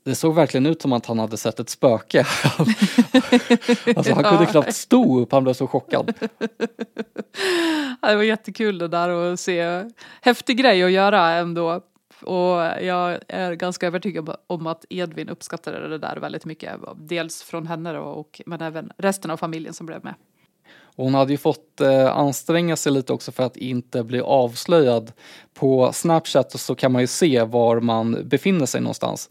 det 0.06 0.16
såg 0.16 0.36
verkligen 0.36 0.66
ut 0.66 0.82
som 0.82 0.94
att 0.94 1.06
han 1.06 1.20
hade 1.20 1.38
sett 1.38 1.60
ett 1.60 1.70
spöke. 1.70 2.20
alltså 3.96 4.14
han 4.14 4.24
kunde 4.24 4.46
knappt 4.46 4.76
stå 4.76 5.20
upp, 5.20 5.32
han 5.32 5.44
blev 5.44 5.54
så 5.54 5.68
chockad. 5.68 6.14
det 8.02 8.16
var 8.16 8.24
jättekul 8.24 8.78
det 8.78 8.88
där 8.88 9.34
att 9.34 9.40
se. 9.40 9.84
Häftig 10.22 10.58
grej 10.58 10.84
att 10.84 10.92
göra 10.92 11.32
ändå 11.32 11.82
och 12.22 12.60
jag 12.82 13.20
är 13.28 13.54
ganska 13.54 13.88
övertygad 13.88 14.36
om 14.48 14.68
att 14.68 14.86
Edvin 14.90 15.30
uppskattade 15.30 15.88
det 15.88 15.98
där 15.98 16.18
väldigt 16.18 16.46
mycket. 16.46 16.76
Dels 16.96 17.44
från 17.44 17.68
henne 17.68 17.94
då, 17.94 18.02
och, 18.02 18.42
men 18.46 18.62
även 18.62 18.92
resten 18.98 19.32
av 19.32 19.38
familjen 19.38 19.74
som 19.74 19.86
blev 19.86 20.04
med. 20.04 20.14
hon 20.96 21.14
hade 21.14 21.32
ju 21.32 21.38
fått 21.38 21.82
eh, 21.82 22.18
anstränga 22.18 22.76
sig 22.76 22.92
lite 22.92 23.14
också 23.14 23.32
för 23.32 23.44
att 23.44 23.58
inte 23.58 24.04
bli 24.04 24.22
avslöjad. 24.22 25.12
På 25.54 25.94
Snapchat 25.94 26.60
så 26.60 26.76
kan 26.76 26.92
man 26.92 27.02
ju 27.02 27.08
se 27.08 27.44
var 27.44 27.80
man 27.80 28.28
befinner 28.28 28.66
sig 28.66 28.82
någonstans. 28.82 29.30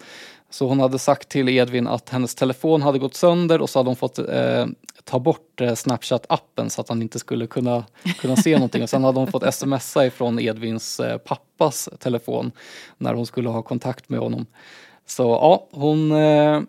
Så 0.55 0.69
hon 0.69 0.81
hade 0.81 0.99
sagt 0.99 1.29
till 1.29 1.49
Edvin 1.49 1.87
att 1.87 2.09
hennes 2.09 2.35
telefon 2.35 2.83
hade 2.83 2.99
gått 2.99 3.15
sönder 3.15 3.63
och 3.63 3.71
så 3.71 3.79
hade 3.79 3.89
hon 3.89 3.97
fått 3.97 4.19
eh, 4.19 4.67
ta 5.05 5.19
bort 5.19 5.61
eh, 5.61 5.73
Snapchat-appen 5.73 6.69
så 6.69 6.81
att 6.81 6.89
han 6.89 7.03
inte 7.03 7.19
skulle 7.19 7.47
kunna, 7.47 7.85
kunna 8.21 8.37
se 8.37 8.55
någonting. 8.55 8.83
Och 8.83 8.91
sen 8.91 9.05
hade 9.05 9.19
hon 9.19 9.27
fått 9.27 9.55
smsa 9.55 10.07
ifrån 10.07 10.39
Edvins 10.39 11.01
eh, 11.01 11.19
pappas 11.19 11.89
telefon 11.99 12.53
när 12.99 13.15
hon 13.15 13.27
skulle 13.27 13.49
ha 13.49 13.63
kontakt 13.63 14.09
med 14.09 14.21
honom. 14.21 14.47
Så 15.07 15.23
ja, 15.23 15.69
hon, 15.73 16.13
eh, 16.13 16.61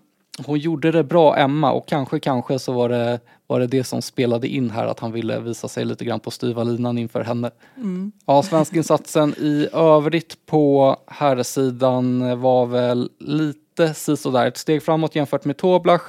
hon 0.45 0.59
gjorde 0.59 0.91
det 0.91 1.03
bra 1.03 1.37
Emma 1.37 1.71
och 1.71 1.87
kanske, 1.87 2.19
kanske 2.19 2.59
så 2.59 2.71
var 2.71 2.89
det, 2.89 3.19
var 3.47 3.59
det 3.59 3.67
det 3.67 3.83
som 3.83 4.01
spelade 4.01 4.47
in 4.47 4.69
här 4.69 4.85
att 4.85 4.99
han 4.99 5.11
ville 5.11 5.39
visa 5.39 5.67
sig 5.67 5.85
lite 5.85 6.05
grann 6.05 6.19
på 6.19 6.31
styva 6.31 6.63
linan 6.63 6.97
inför 6.97 7.21
henne. 7.21 7.51
Mm. 7.77 8.11
Ja, 8.25 8.43
svenskinsatsen 8.43 9.33
i 9.37 9.67
övrigt 9.73 10.45
på 10.45 10.95
här 11.07 11.43
sidan 11.43 12.39
var 12.41 12.65
väl 12.65 13.09
lite 13.19 13.64
Lite 13.79 13.93
sisådär 13.93 14.47
ett 14.47 14.57
steg 14.57 14.83
framåt 14.83 15.15
jämfört 15.15 15.45
med 15.45 15.57
Toblach. 15.57 16.01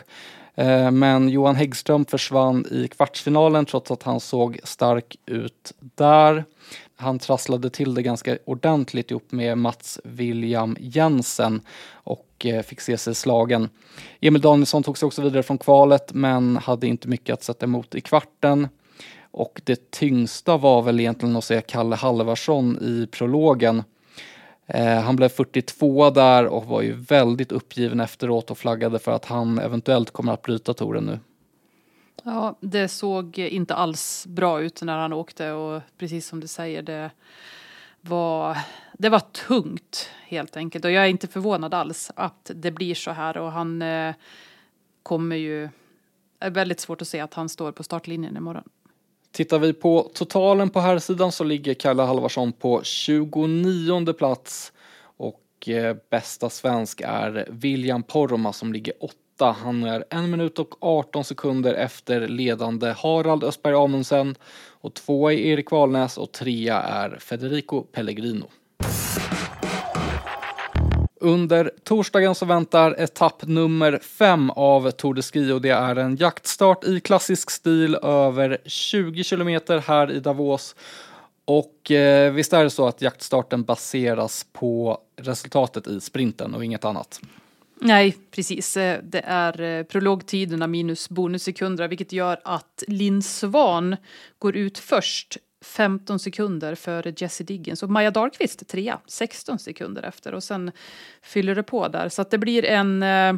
Eh, 0.54 0.90
men 0.90 1.28
Johan 1.28 1.54
Häggström 1.54 2.04
försvann 2.04 2.66
i 2.70 2.88
kvartsfinalen 2.88 3.66
trots 3.66 3.90
att 3.90 4.02
han 4.02 4.20
såg 4.20 4.60
stark 4.64 5.16
ut 5.26 5.72
där. 5.78 6.44
Han 6.96 7.18
trasslade 7.18 7.70
till 7.70 7.94
det 7.94 8.02
ganska 8.02 8.38
ordentligt 8.44 9.10
ihop 9.10 9.32
med 9.32 9.58
Mats 9.58 10.00
William 10.04 10.76
Jensen 10.80 11.60
och 11.92 12.46
eh, 12.46 12.62
fick 12.62 12.80
se 12.80 12.96
sig 12.96 13.14
slagen. 13.14 13.68
Emil 14.20 14.42
Danielsson 14.42 14.82
tog 14.82 14.98
sig 14.98 15.06
också 15.06 15.22
vidare 15.22 15.42
från 15.42 15.58
kvalet 15.58 16.12
men 16.14 16.56
hade 16.56 16.86
inte 16.86 17.08
mycket 17.08 17.34
att 17.34 17.42
sätta 17.42 17.66
emot 17.66 17.94
i 17.94 18.00
kvarten. 18.00 18.68
Och 19.30 19.60
det 19.64 19.90
tyngsta 19.90 20.56
var 20.56 20.82
väl 20.82 21.00
egentligen 21.00 21.36
att 21.36 21.44
se 21.44 21.60
Kalle 21.60 21.96
Halvarsson 21.96 22.78
i 22.82 23.06
prologen 23.10 23.82
Eh, 24.66 25.00
han 25.00 25.16
blev 25.16 25.28
42 25.28 26.10
där 26.10 26.46
och 26.46 26.66
var 26.66 26.82
ju 26.82 26.92
väldigt 26.92 27.52
uppgiven 27.52 28.00
efteråt 28.00 28.50
och 28.50 28.58
flaggade 28.58 28.98
för 28.98 29.12
att 29.12 29.24
han 29.24 29.58
eventuellt 29.58 30.10
kommer 30.10 30.32
att 30.32 30.42
bryta 30.42 30.74
touren 30.74 31.04
nu. 31.04 31.18
Ja, 32.24 32.58
det 32.60 32.88
såg 32.88 33.38
inte 33.38 33.74
alls 33.74 34.26
bra 34.28 34.60
ut 34.60 34.82
när 34.82 34.98
han 34.98 35.12
åkte 35.12 35.52
och 35.52 35.82
precis 35.98 36.26
som 36.26 36.40
du 36.40 36.46
säger, 36.46 36.82
det 36.82 37.10
var, 38.00 38.58
det 38.92 39.08
var 39.08 39.20
tungt 39.20 40.10
helt 40.26 40.56
enkelt. 40.56 40.84
Och 40.84 40.90
jag 40.90 41.04
är 41.04 41.08
inte 41.08 41.28
förvånad 41.28 41.74
alls 41.74 42.10
att 42.16 42.50
det 42.54 42.70
blir 42.70 42.94
så 42.94 43.10
här 43.10 43.36
och 43.36 43.52
han 43.52 43.82
eh, 43.82 44.14
kommer 45.02 45.36
ju, 45.36 45.68
det 46.38 46.46
är 46.46 46.50
väldigt 46.50 46.80
svårt 46.80 47.02
att 47.02 47.08
se 47.08 47.20
att 47.20 47.34
han 47.34 47.48
står 47.48 47.72
på 47.72 47.82
startlinjen 47.82 48.36
imorgon. 48.36 48.68
Tittar 49.36 49.58
vi 49.58 49.72
på 49.72 50.10
totalen 50.14 50.70
på 50.70 50.80
här 50.80 50.98
sidan 50.98 51.32
så 51.32 51.44
ligger 51.44 51.74
Kalle 51.74 52.02
Halvarsson 52.02 52.52
på 52.52 52.82
29 52.82 54.12
plats 54.12 54.72
och 55.16 55.68
eh, 55.68 55.96
bästa 56.10 56.50
svensk 56.50 57.00
är 57.04 57.48
William 57.50 58.02
Poromaa 58.02 58.52
som 58.52 58.72
ligger 58.72 58.94
åtta. 59.00 59.56
Han 59.62 59.84
är 59.84 60.04
en 60.10 60.30
minut 60.30 60.58
och 60.58 60.74
18 60.80 61.24
sekunder 61.24 61.74
efter 61.74 62.28
ledande 62.28 62.94
Harald 62.96 63.44
Östberg 63.44 63.74
Amundsen 63.74 64.34
och 64.80 64.94
tvåa 64.94 65.32
är 65.32 65.38
Erik 65.38 65.70
Valnäs 65.70 66.18
och 66.18 66.32
trea 66.32 66.82
är 66.82 67.18
Federico 67.18 67.82
Pellegrino. 67.82 68.46
Under 71.26 71.70
torsdagen 71.84 72.34
så 72.34 72.46
väntar 72.46 73.00
etapp 73.00 73.46
nummer 73.46 73.98
fem 74.02 74.50
av 74.50 74.90
Tour 74.90 75.14
de 75.14 75.22
Ski 75.22 75.52
och 75.52 75.60
det 75.60 75.70
är 75.70 75.96
en 75.96 76.16
jaktstart 76.16 76.84
i 76.84 77.00
klassisk 77.00 77.50
stil 77.50 77.94
över 77.94 78.58
20 78.64 79.24
kilometer 79.24 79.78
här 79.78 80.10
i 80.10 80.20
Davos. 80.20 80.74
Och 81.44 81.90
eh, 81.90 82.32
visst 82.32 82.52
är 82.52 82.64
det 82.64 82.70
så 82.70 82.86
att 82.86 83.02
jaktstarten 83.02 83.62
baseras 83.62 84.46
på 84.52 84.98
resultatet 85.16 85.86
i 85.86 86.00
sprinten 86.00 86.54
och 86.54 86.64
inget 86.64 86.84
annat? 86.84 87.20
Nej, 87.80 88.16
precis. 88.30 88.76
Eh, 88.76 89.00
det 89.02 89.22
är 89.26 89.60
eh, 89.60 89.82
prologtiderna 89.82 90.66
minus 90.66 91.08
bonussekunder, 91.08 91.88
vilket 91.88 92.12
gör 92.12 92.40
att 92.44 92.84
Linn 92.88 93.22
Svan 93.22 93.96
går 94.38 94.56
ut 94.56 94.78
först 94.78 95.38
15 95.64 96.18
sekunder 96.18 96.74
före 96.74 97.14
Jesse 97.16 97.44
Diggins 97.44 97.82
och 97.82 97.90
Maja 97.90 98.10
Dahlqvist 98.10 98.68
trea, 98.68 98.98
16 99.06 99.58
sekunder 99.58 100.02
efter 100.02 100.34
och 100.34 100.42
sen 100.42 100.72
fyller 101.22 101.54
det 101.54 101.62
på 101.62 101.88
där. 101.88 102.08
Så 102.08 102.22
att 102.22 102.30
det 102.30 102.38
blir 102.38 102.64
en, 102.64 103.02
eh, 103.02 103.34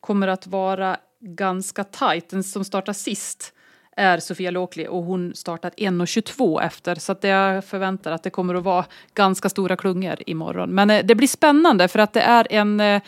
kommer 0.00 0.28
att 0.28 0.46
vara 0.46 0.96
ganska 1.20 1.84
tajt. 1.84 2.28
Den 2.28 2.44
som 2.44 2.64
startar 2.64 2.92
sist 2.92 3.52
är 3.96 4.18
Sofia 4.18 4.50
Låkli 4.50 4.86
och 4.88 5.02
hon 5.02 5.34
startar 5.34 5.70
1.22 5.76 6.60
efter. 6.60 6.94
Så 6.94 7.12
att 7.12 7.24
jag 7.24 7.64
förväntar 7.64 8.12
att 8.12 8.22
det 8.22 8.30
kommer 8.30 8.54
att 8.54 8.64
vara 8.64 8.84
ganska 9.14 9.48
stora 9.48 9.76
klungor 9.76 10.16
imorgon. 10.26 10.70
Men 10.70 10.90
eh, 10.90 11.04
det 11.04 11.14
blir 11.14 11.28
spännande 11.28 11.88
för 11.88 11.98
att 11.98 12.12
det 12.12 12.20
är 12.20 12.46
en 12.50 12.80
eh, 12.80 13.02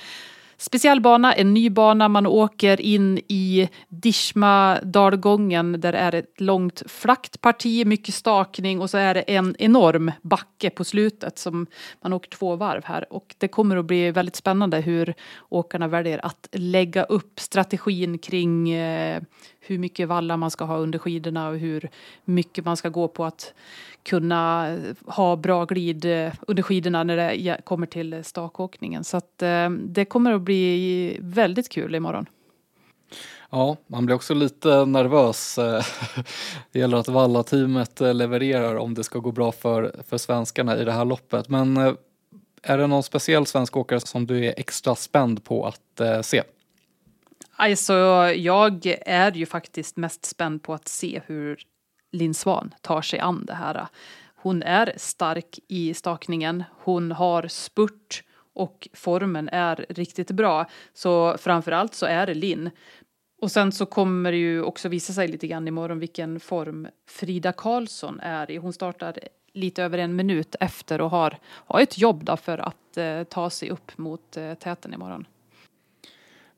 bana, 1.01 1.33
en 1.33 1.55
ny 1.55 1.71
bana. 1.71 2.09
Man 2.09 2.27
åker 2.27 2.81
in 2.81 3.19
i 3.29 3.69
Dishma-dalgången 3.89 5.81
där 5.81 5.93
det 5.93 5.99
är 5.99 6.15
ett 6.15 6.41
långt 6.41 6.83
flackt 6.87 7.41
parti, 7.41 7.87
mycket 7.87 8.15
stakning 8.15 8.81
och 8.81 8.91
så 8.91 8.99
är 8.99 9.15
det 9.15 9.21
en 9.21 9.57
enorm 9.59 10.13
backe 10.23 10.71
på 10.71 10.85
slutet 10.85 11.39
som 11.39 11.67
man 12.03 12.13
åker 12.13 12.31
två 12.31 12.57
varv 12.57 12.85
här. 12.85 13.13
Och 13.13 13.35
det 13.39 13.49
kommer 13.49 13.77
att 13.77 13.85
bli 13.85 14.11
väldigt 14.11 14.37
spännande 14.37 14.81
hur 14.81 15.15
åkarna 15.49 15.89
väljer 15.89 16.27
att 16.27 16.49
lägga 16.53 17.03
upp 17.03 17.41
strategin 17.41 18.19
kring 18.19 18.71
eh, 18.71 19.23
hur 19.61 19.79
mycket 19.79 20.09
vallar 20.09 20.37
man 20.37 20.51
ska 20.51 20.65
ha 20.65 20.77
under 20.77 20.99
skidorna 20.99 21.49
och 21.49 21.59
hur 21.59 21.91
mycket 22.25 22.65
man 22.65 22.77
ska 22.77 22.89
gå 22.89 23.09
på 23.09 23.25
att 23.25 23.55
kunna 24.03 24.77
ha 25.07 25.37
bra 25.37 25.65
glid 25.65 26.05
eh, 26.05 26.33
under 26.47 26.63
skidorna 26.63 27.05
när 27.05 27.17
det 27.17 27.61
kommer 27.65 27.87
till 27.87 28.25
stakåkningen. 28.25 29.05
Så 29.05 29.17
att 29.17 29.43
eh, 29.43 29.71
det 29.71 30.05
kommer 30.05 30.33
att 30.33 30.43
bli 30.47 31.19
väldigt 31.21 31.69
kul 31.69 31.95
imorgon. 31.95 32.27
Ja, 33.51 33.77
man 33.87 34.07
blir 34.07 34.17
också 34.17 34.35
lite 34.35 34.85
nervös. 34.85 35.57
Det 36.73 36.79
gäller 36.79 36.97
att 36.97 37.09
Valla-teamet 37.09 38.01
levererar 38.01 38.77
om 38.77 38.95
det 38.95 39.05
ska 39.05 39.19
gå 39.19 39.33
bra 39.33 39.53
för, 39.53 39.95
för 40.09 40.19
svenskarna 40.19 40.79
i 40.79 40.85
det 40.85 40.93
här 40.93 41.05
loppet. 41.05 41.49
Men 41.49 41.77
eh, 41.77 41.93
är 42.63 42.79
det 42.79 42.87
någon 42.87 43.03
speciell 43.03 43.47
svensk 43.47 43.77
åkare 43.77 44.01
som 44.01 44.27
du 44.27 44.47
är 44.47 44.55
extra 44.57 44.95
spänd 44.95 45.45
på 45.45 45.67
att 45.67 46.27
se? 46.27 46.43
Alltså, 47.57 47.95
jag 48.37 48.87
är 49.07 49.33
ju 49.33 49.47
faktiskt 49.47 49.97
mest 49.97 50.25
spänd 50.25 50.63
på 50.63 50.75
att 50.75 50.89
se 50.89 51.21
hur 51.27 51.59
Linn 52.13 52.35
Svan 52.35 52.75
tar 52.81 53.03
sig 53.03 53.19
an 53.19 53.45
det 53.47 53.55
här. 53.55 53.87
Hon 54.37 54.63
är 54.63 54.93
stark 54.97 55.59
i 55.69 55.95
stakningen, 55.95 56.65
hon 56.71 57.13
har 57.13 57.49
spurt 57.49 58.23
och 58.57 58.89
formen 58.93 59.49
är 59.49 59.87
riktigt 59.89 60.31
bra. 60.31 60.67
Så 60.95 61.37
framförallt 61.39 61.95
så 61.95 62.07
är 62.07 62.27
det 62.27 62.35
Linn. 62.35 62.71
Och 63.43 63.51
sen 63.51 63.73
så 63.73 63.87
kommer 63.87 64.33
det 64.33 64.39
ju 64.39 64.63
också 64.63 64.89
visa 64.89 65.13
sig 65.13 65.29
lite 65.29 65.47
grann 65.47 65.69
imorgon 65.69 65.99
vilken 65.99 66.41
form 66.41 66.89
Frida 67.09 67.53
Karlsson 67.53 68.21
är 68.21 68.51
i. 68.51 68.57
Hon 68.57 68.73
startar 68.73 69.19
lite 69.53 69.83
över 69.83 69.99
en 69.99 70.17
minut 70.17 70.57
efter 70.61 71.01
och 71.01 71.11
har, 71.11 71.39
har 71.45 71.81
ett 71.81 71.99
jobb 71.99 72.25
då 72.25 72.37
för 72.37 72.59
att 72.59 72.97
eh, 72.97 73.23
ta 73.23 73.51
sig 73.51 73.71
upp 73.71 73.99
mot 73.99 74.37
eh, 74.37 74.55
täten 74.55 74.95
imorgon. 74.95 75.27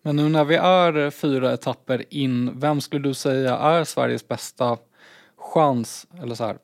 Men 0.03 0.17
nu 0.17 0.29
när 0.29 0.45
vi 0.45 0.57
är 0.57 1.11
fyra 1.11 1.53
etapper 1.53 2.05
in, 2.11 2.61
vem 2.61 2.81
skulle 2.81 3.09
du 3.09 3.15
säga 3.15 3.57
är 3.57 3.85
Sveriges 3.85 4.29
bästa 4.29 4.77
chans, 5.37 6.07
eller 6.23 6.35
så 6.35 6.45
här, 6.45 6.59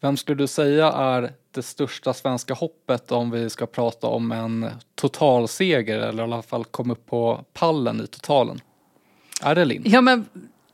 vem 0.00 0.16
skulle 0.16 0.42
du 0.42 0.46
säga 0.46 0.92
är 0.92 1.32
det 1.52 1.62
största 1.62 2.14
svenska 2.14 2.54
hoppet 2.54 3.12
om 3.12 3.30
vi 3.30 3.50
ska 3.50 3.66
prata 3.66 4.06
om 4.06 4.32
en 4.32 4.70
totalseger 4.94 5.98
eller 5.98 6.22
i 6.22 6.24
alla 6.24 6.42
fall 6.42 6.64
komma 6.64 6.92
upp 6.92 7.06
på 7.06 7.44
pallen 7.52 8.00
i 8.00 8.06
totalen? 8.06 8.60
Är 9.42 9.54
det 9.54 9.64
Linn? 9.64 9.82
Ja 9.86 10.00
men, 10.00 10.26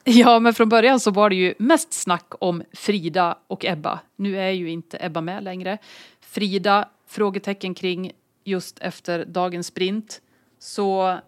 ja 0.05 0.39
men 0.39 0.55
från 0.55 0.69
början 0.69 1.01
så 1.01 1.11
var 1.11 1.31
det 1.31 1.37
ju 1.37 1.55
mest 1.59 1.93
snack 1.93 2.33
om 2.39 2.63
Frida 2.73 3.39
och 3.47 3.65
Ebba. 3.65 4.01
Nu 4.17 4.39
är 4.39 4.51
ju 4.51 4.71
inte 4.71 4.99
Ebba 5.01 5.21
med 5.21 5.45
längre. 5.45 5.79
Frida, 6.21 6.89
frågetecken 7.09 7.75
kring 7.75 8.13
just 8.45 8.79
efter 8.79 9.25
dagens 9.25 9.67
sprint. 9.67 10.21
Så 10.59 11.19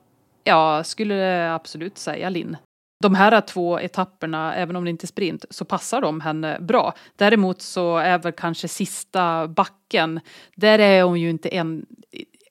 ja, 0.45 0.85
skulle 0.85 1.53
absolut 1.53 1.99
säga 1.99 2.29
Linn 2.29 2.57
de 3.01 3.15
här 3.15 3.41
två 3.41 3.81
etapperna, 3.81 4.55
även 4.55 4.77
om 4.77 4.85
det 4.85 4.91
inte 4.91 5.05
är 5.05 5.09
sprint, 5.09 5.45
så 5.51 5.65
passar 5.65 6.01
de 6.01 6.21
henne 6.21 6.59
bra. 6.61 6.95
Däremot 7.17 7.63
så 7.63 7.97
är 7.97 8.19
väl 8.19 8.33
kanske 8.33 8.69
sista 8.69 9.49
backen, 9.49 10.21
där 10.55 10.79
är 10.79 11.03
hon 11.03 11.21
ju 11.21 11.31
inte 11.31 11.49
en... 11.49 11.87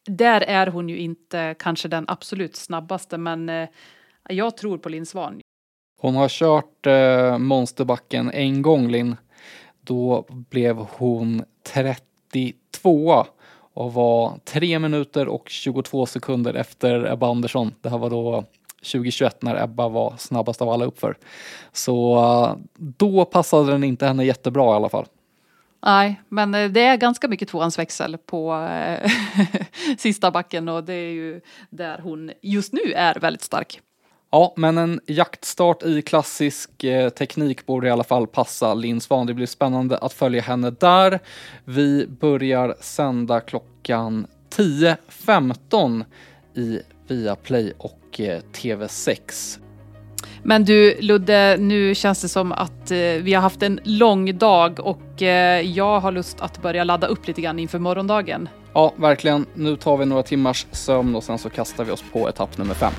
Där 0.05 0.41
är 0.41 0.67
hon 0.67 0.89
ju 0.89 0.97
inte 0.97 1.55
kanske 1.59 1.87
den 1.87 2.05
absolut 2.07 2.55
snabbaste, 2.55 3.17
men 3.17 3.49
eh, 3.49 3.69
jag 4.29 4.57
tror 4.57 4.77
på 4.77 4.89
Linn 4.89 5.05
Svan. 5.05 5.41
Hon 6.01 6.15
har 6.15 6.29
kört 6.29 6.85
eh, 6.85 7.37
monsterbacken 7.37 8.31
en 8.31 8.61
gång, 8.61 8.87
Linn. 8.87 9.15
Då 9.81 10.25
blev 10.29 10.75
hon 10.75 11.43
32 11.63 13.25
och 13.73 13.93
var 13.93 14.39
3 14.45 14.79
minuter 14.79 15.27
och 15.27 15.49
22 15.49 16.05
sekunder 16.05 16.53
efter 16.53 17.13
Ebba 17.13 17.31
Andersson. 17.31 17.73
Det 17.81 17.89
här 17.89 17.97
var 17.97 18.09
då 18.09 18.45
2021 18.81 19.41
när 19.41 19.63
Ebba 19.63 19.89
var 19.89 20.13
snabbast 20.17 20.61
av 20.61 20.69
alla 20.69 20.85
uppför. 20.85 21.17
Så 21.71 22.17
eh, 22.17 22.55
då 22.77 23.25
passade 23.25 23.71
den 23.71 23.83
inte 23.83 24.07
henne 24.07 24.25
jättebra 24.25 24.73
i 24.73 24.75
alla 24.75 24.89
fall. 24.89 25.05
Nej, 25.85 26.21
men 26.29 26.55
eh, 26.55 26.69
det 26.69 26.81
är 26.81 26.97
ganska 26.97 27.27
mycket 27.27 27.49
tvåhandsväxel 27.49 28.17
på 28.17 28.55
äh, 28.55 29.11
sista 29.97 30.31
backen 30.31 30.69
och 30.69 30.83
det 30.83 30.93
är 30.93 31.11
ju 31.11 31.41
där 31.69 31.99
hon 32.03 32.31
just 32.41 32.73
nu 32.73 32.93
är 32.95 33.19
väldigt 33.19 33.43
stark. 33.43 33.81
Ja, 34.31 34.53
men 34.57 34.77
en 34.77 34.99
jaktstart 35.05 35.83
i 35.83 36.01
klassisk 36.01 36.83
eh, 36.83 37.09
teknik 37.09 37.65
borde 37.65 37.87
i 37.87 37.91
alla 37.91 38.03
fall 38.03 38.27
passa 38.27 38.73
Linn 38.73 39.01
Svan. 39.01 39.27
Det 39.27 39.33
blir 39.33 39.45
spännande 39.45 39.97
att 39.97 40.13
följa 40.13 40.41
henne 40.41 40.69
där. 40.69 41.19
Vi 41.65 42.07
börjar 42.07 42.75
sända 42.81 43.39
klockan 43.39 44.27
10.15 44.49 46.05
i 46.55 46.79
Viaplay 47.07 47.73
och 47.77 47.97
Eh, 48.19 48.39
TV6. 48.53 49.59
Men 50.43 50.65
du 50.65 51.01
Ludde, 51.01 51.57
nu 51.59 51.95
känns 51.95 52.21
det 52.21 52.29
som 52.29 52.51
att 52.51 52.91
eh, 52.91 52.97
vi 52.97 53.33
har 53.33 53.41
haft 53.41 53.63
en 53.63 53.79
lång 53.83 54.37
dag 54.37 54.79
och 54.79 55.21
eh, 55.21 55.61
jag 55.61 55.99
har 55.99 56.11
lust 56.11 56.41
att 56.41 56.61
börja 56.61 56.83
ladda 56.83 57.07
upp 57.07 57.27
lite 57.27 57.41
grann 57.41 57.59
inför 57.59 57.79
morgondagen. 57.79 58.49
Ja, 58.73 58.93
verkligen. 58.95 59.45
Nu 59.53 59.75
tar 59.75 59.97
vi 59.97 60.05
några 60.05 60.23
timmars 60.23 60.67
sömn 60.71 61.15
och 61.15 61.23
sen 61.23 61.37
så 61.37 61.49
kastar 61.49 61.83
vi 61.83 61.91
oss 61.91 62.03
på 62.11 62.29
etapp 62.29 62.57
nummer 62.57 62.73
fem. 62.73 62.93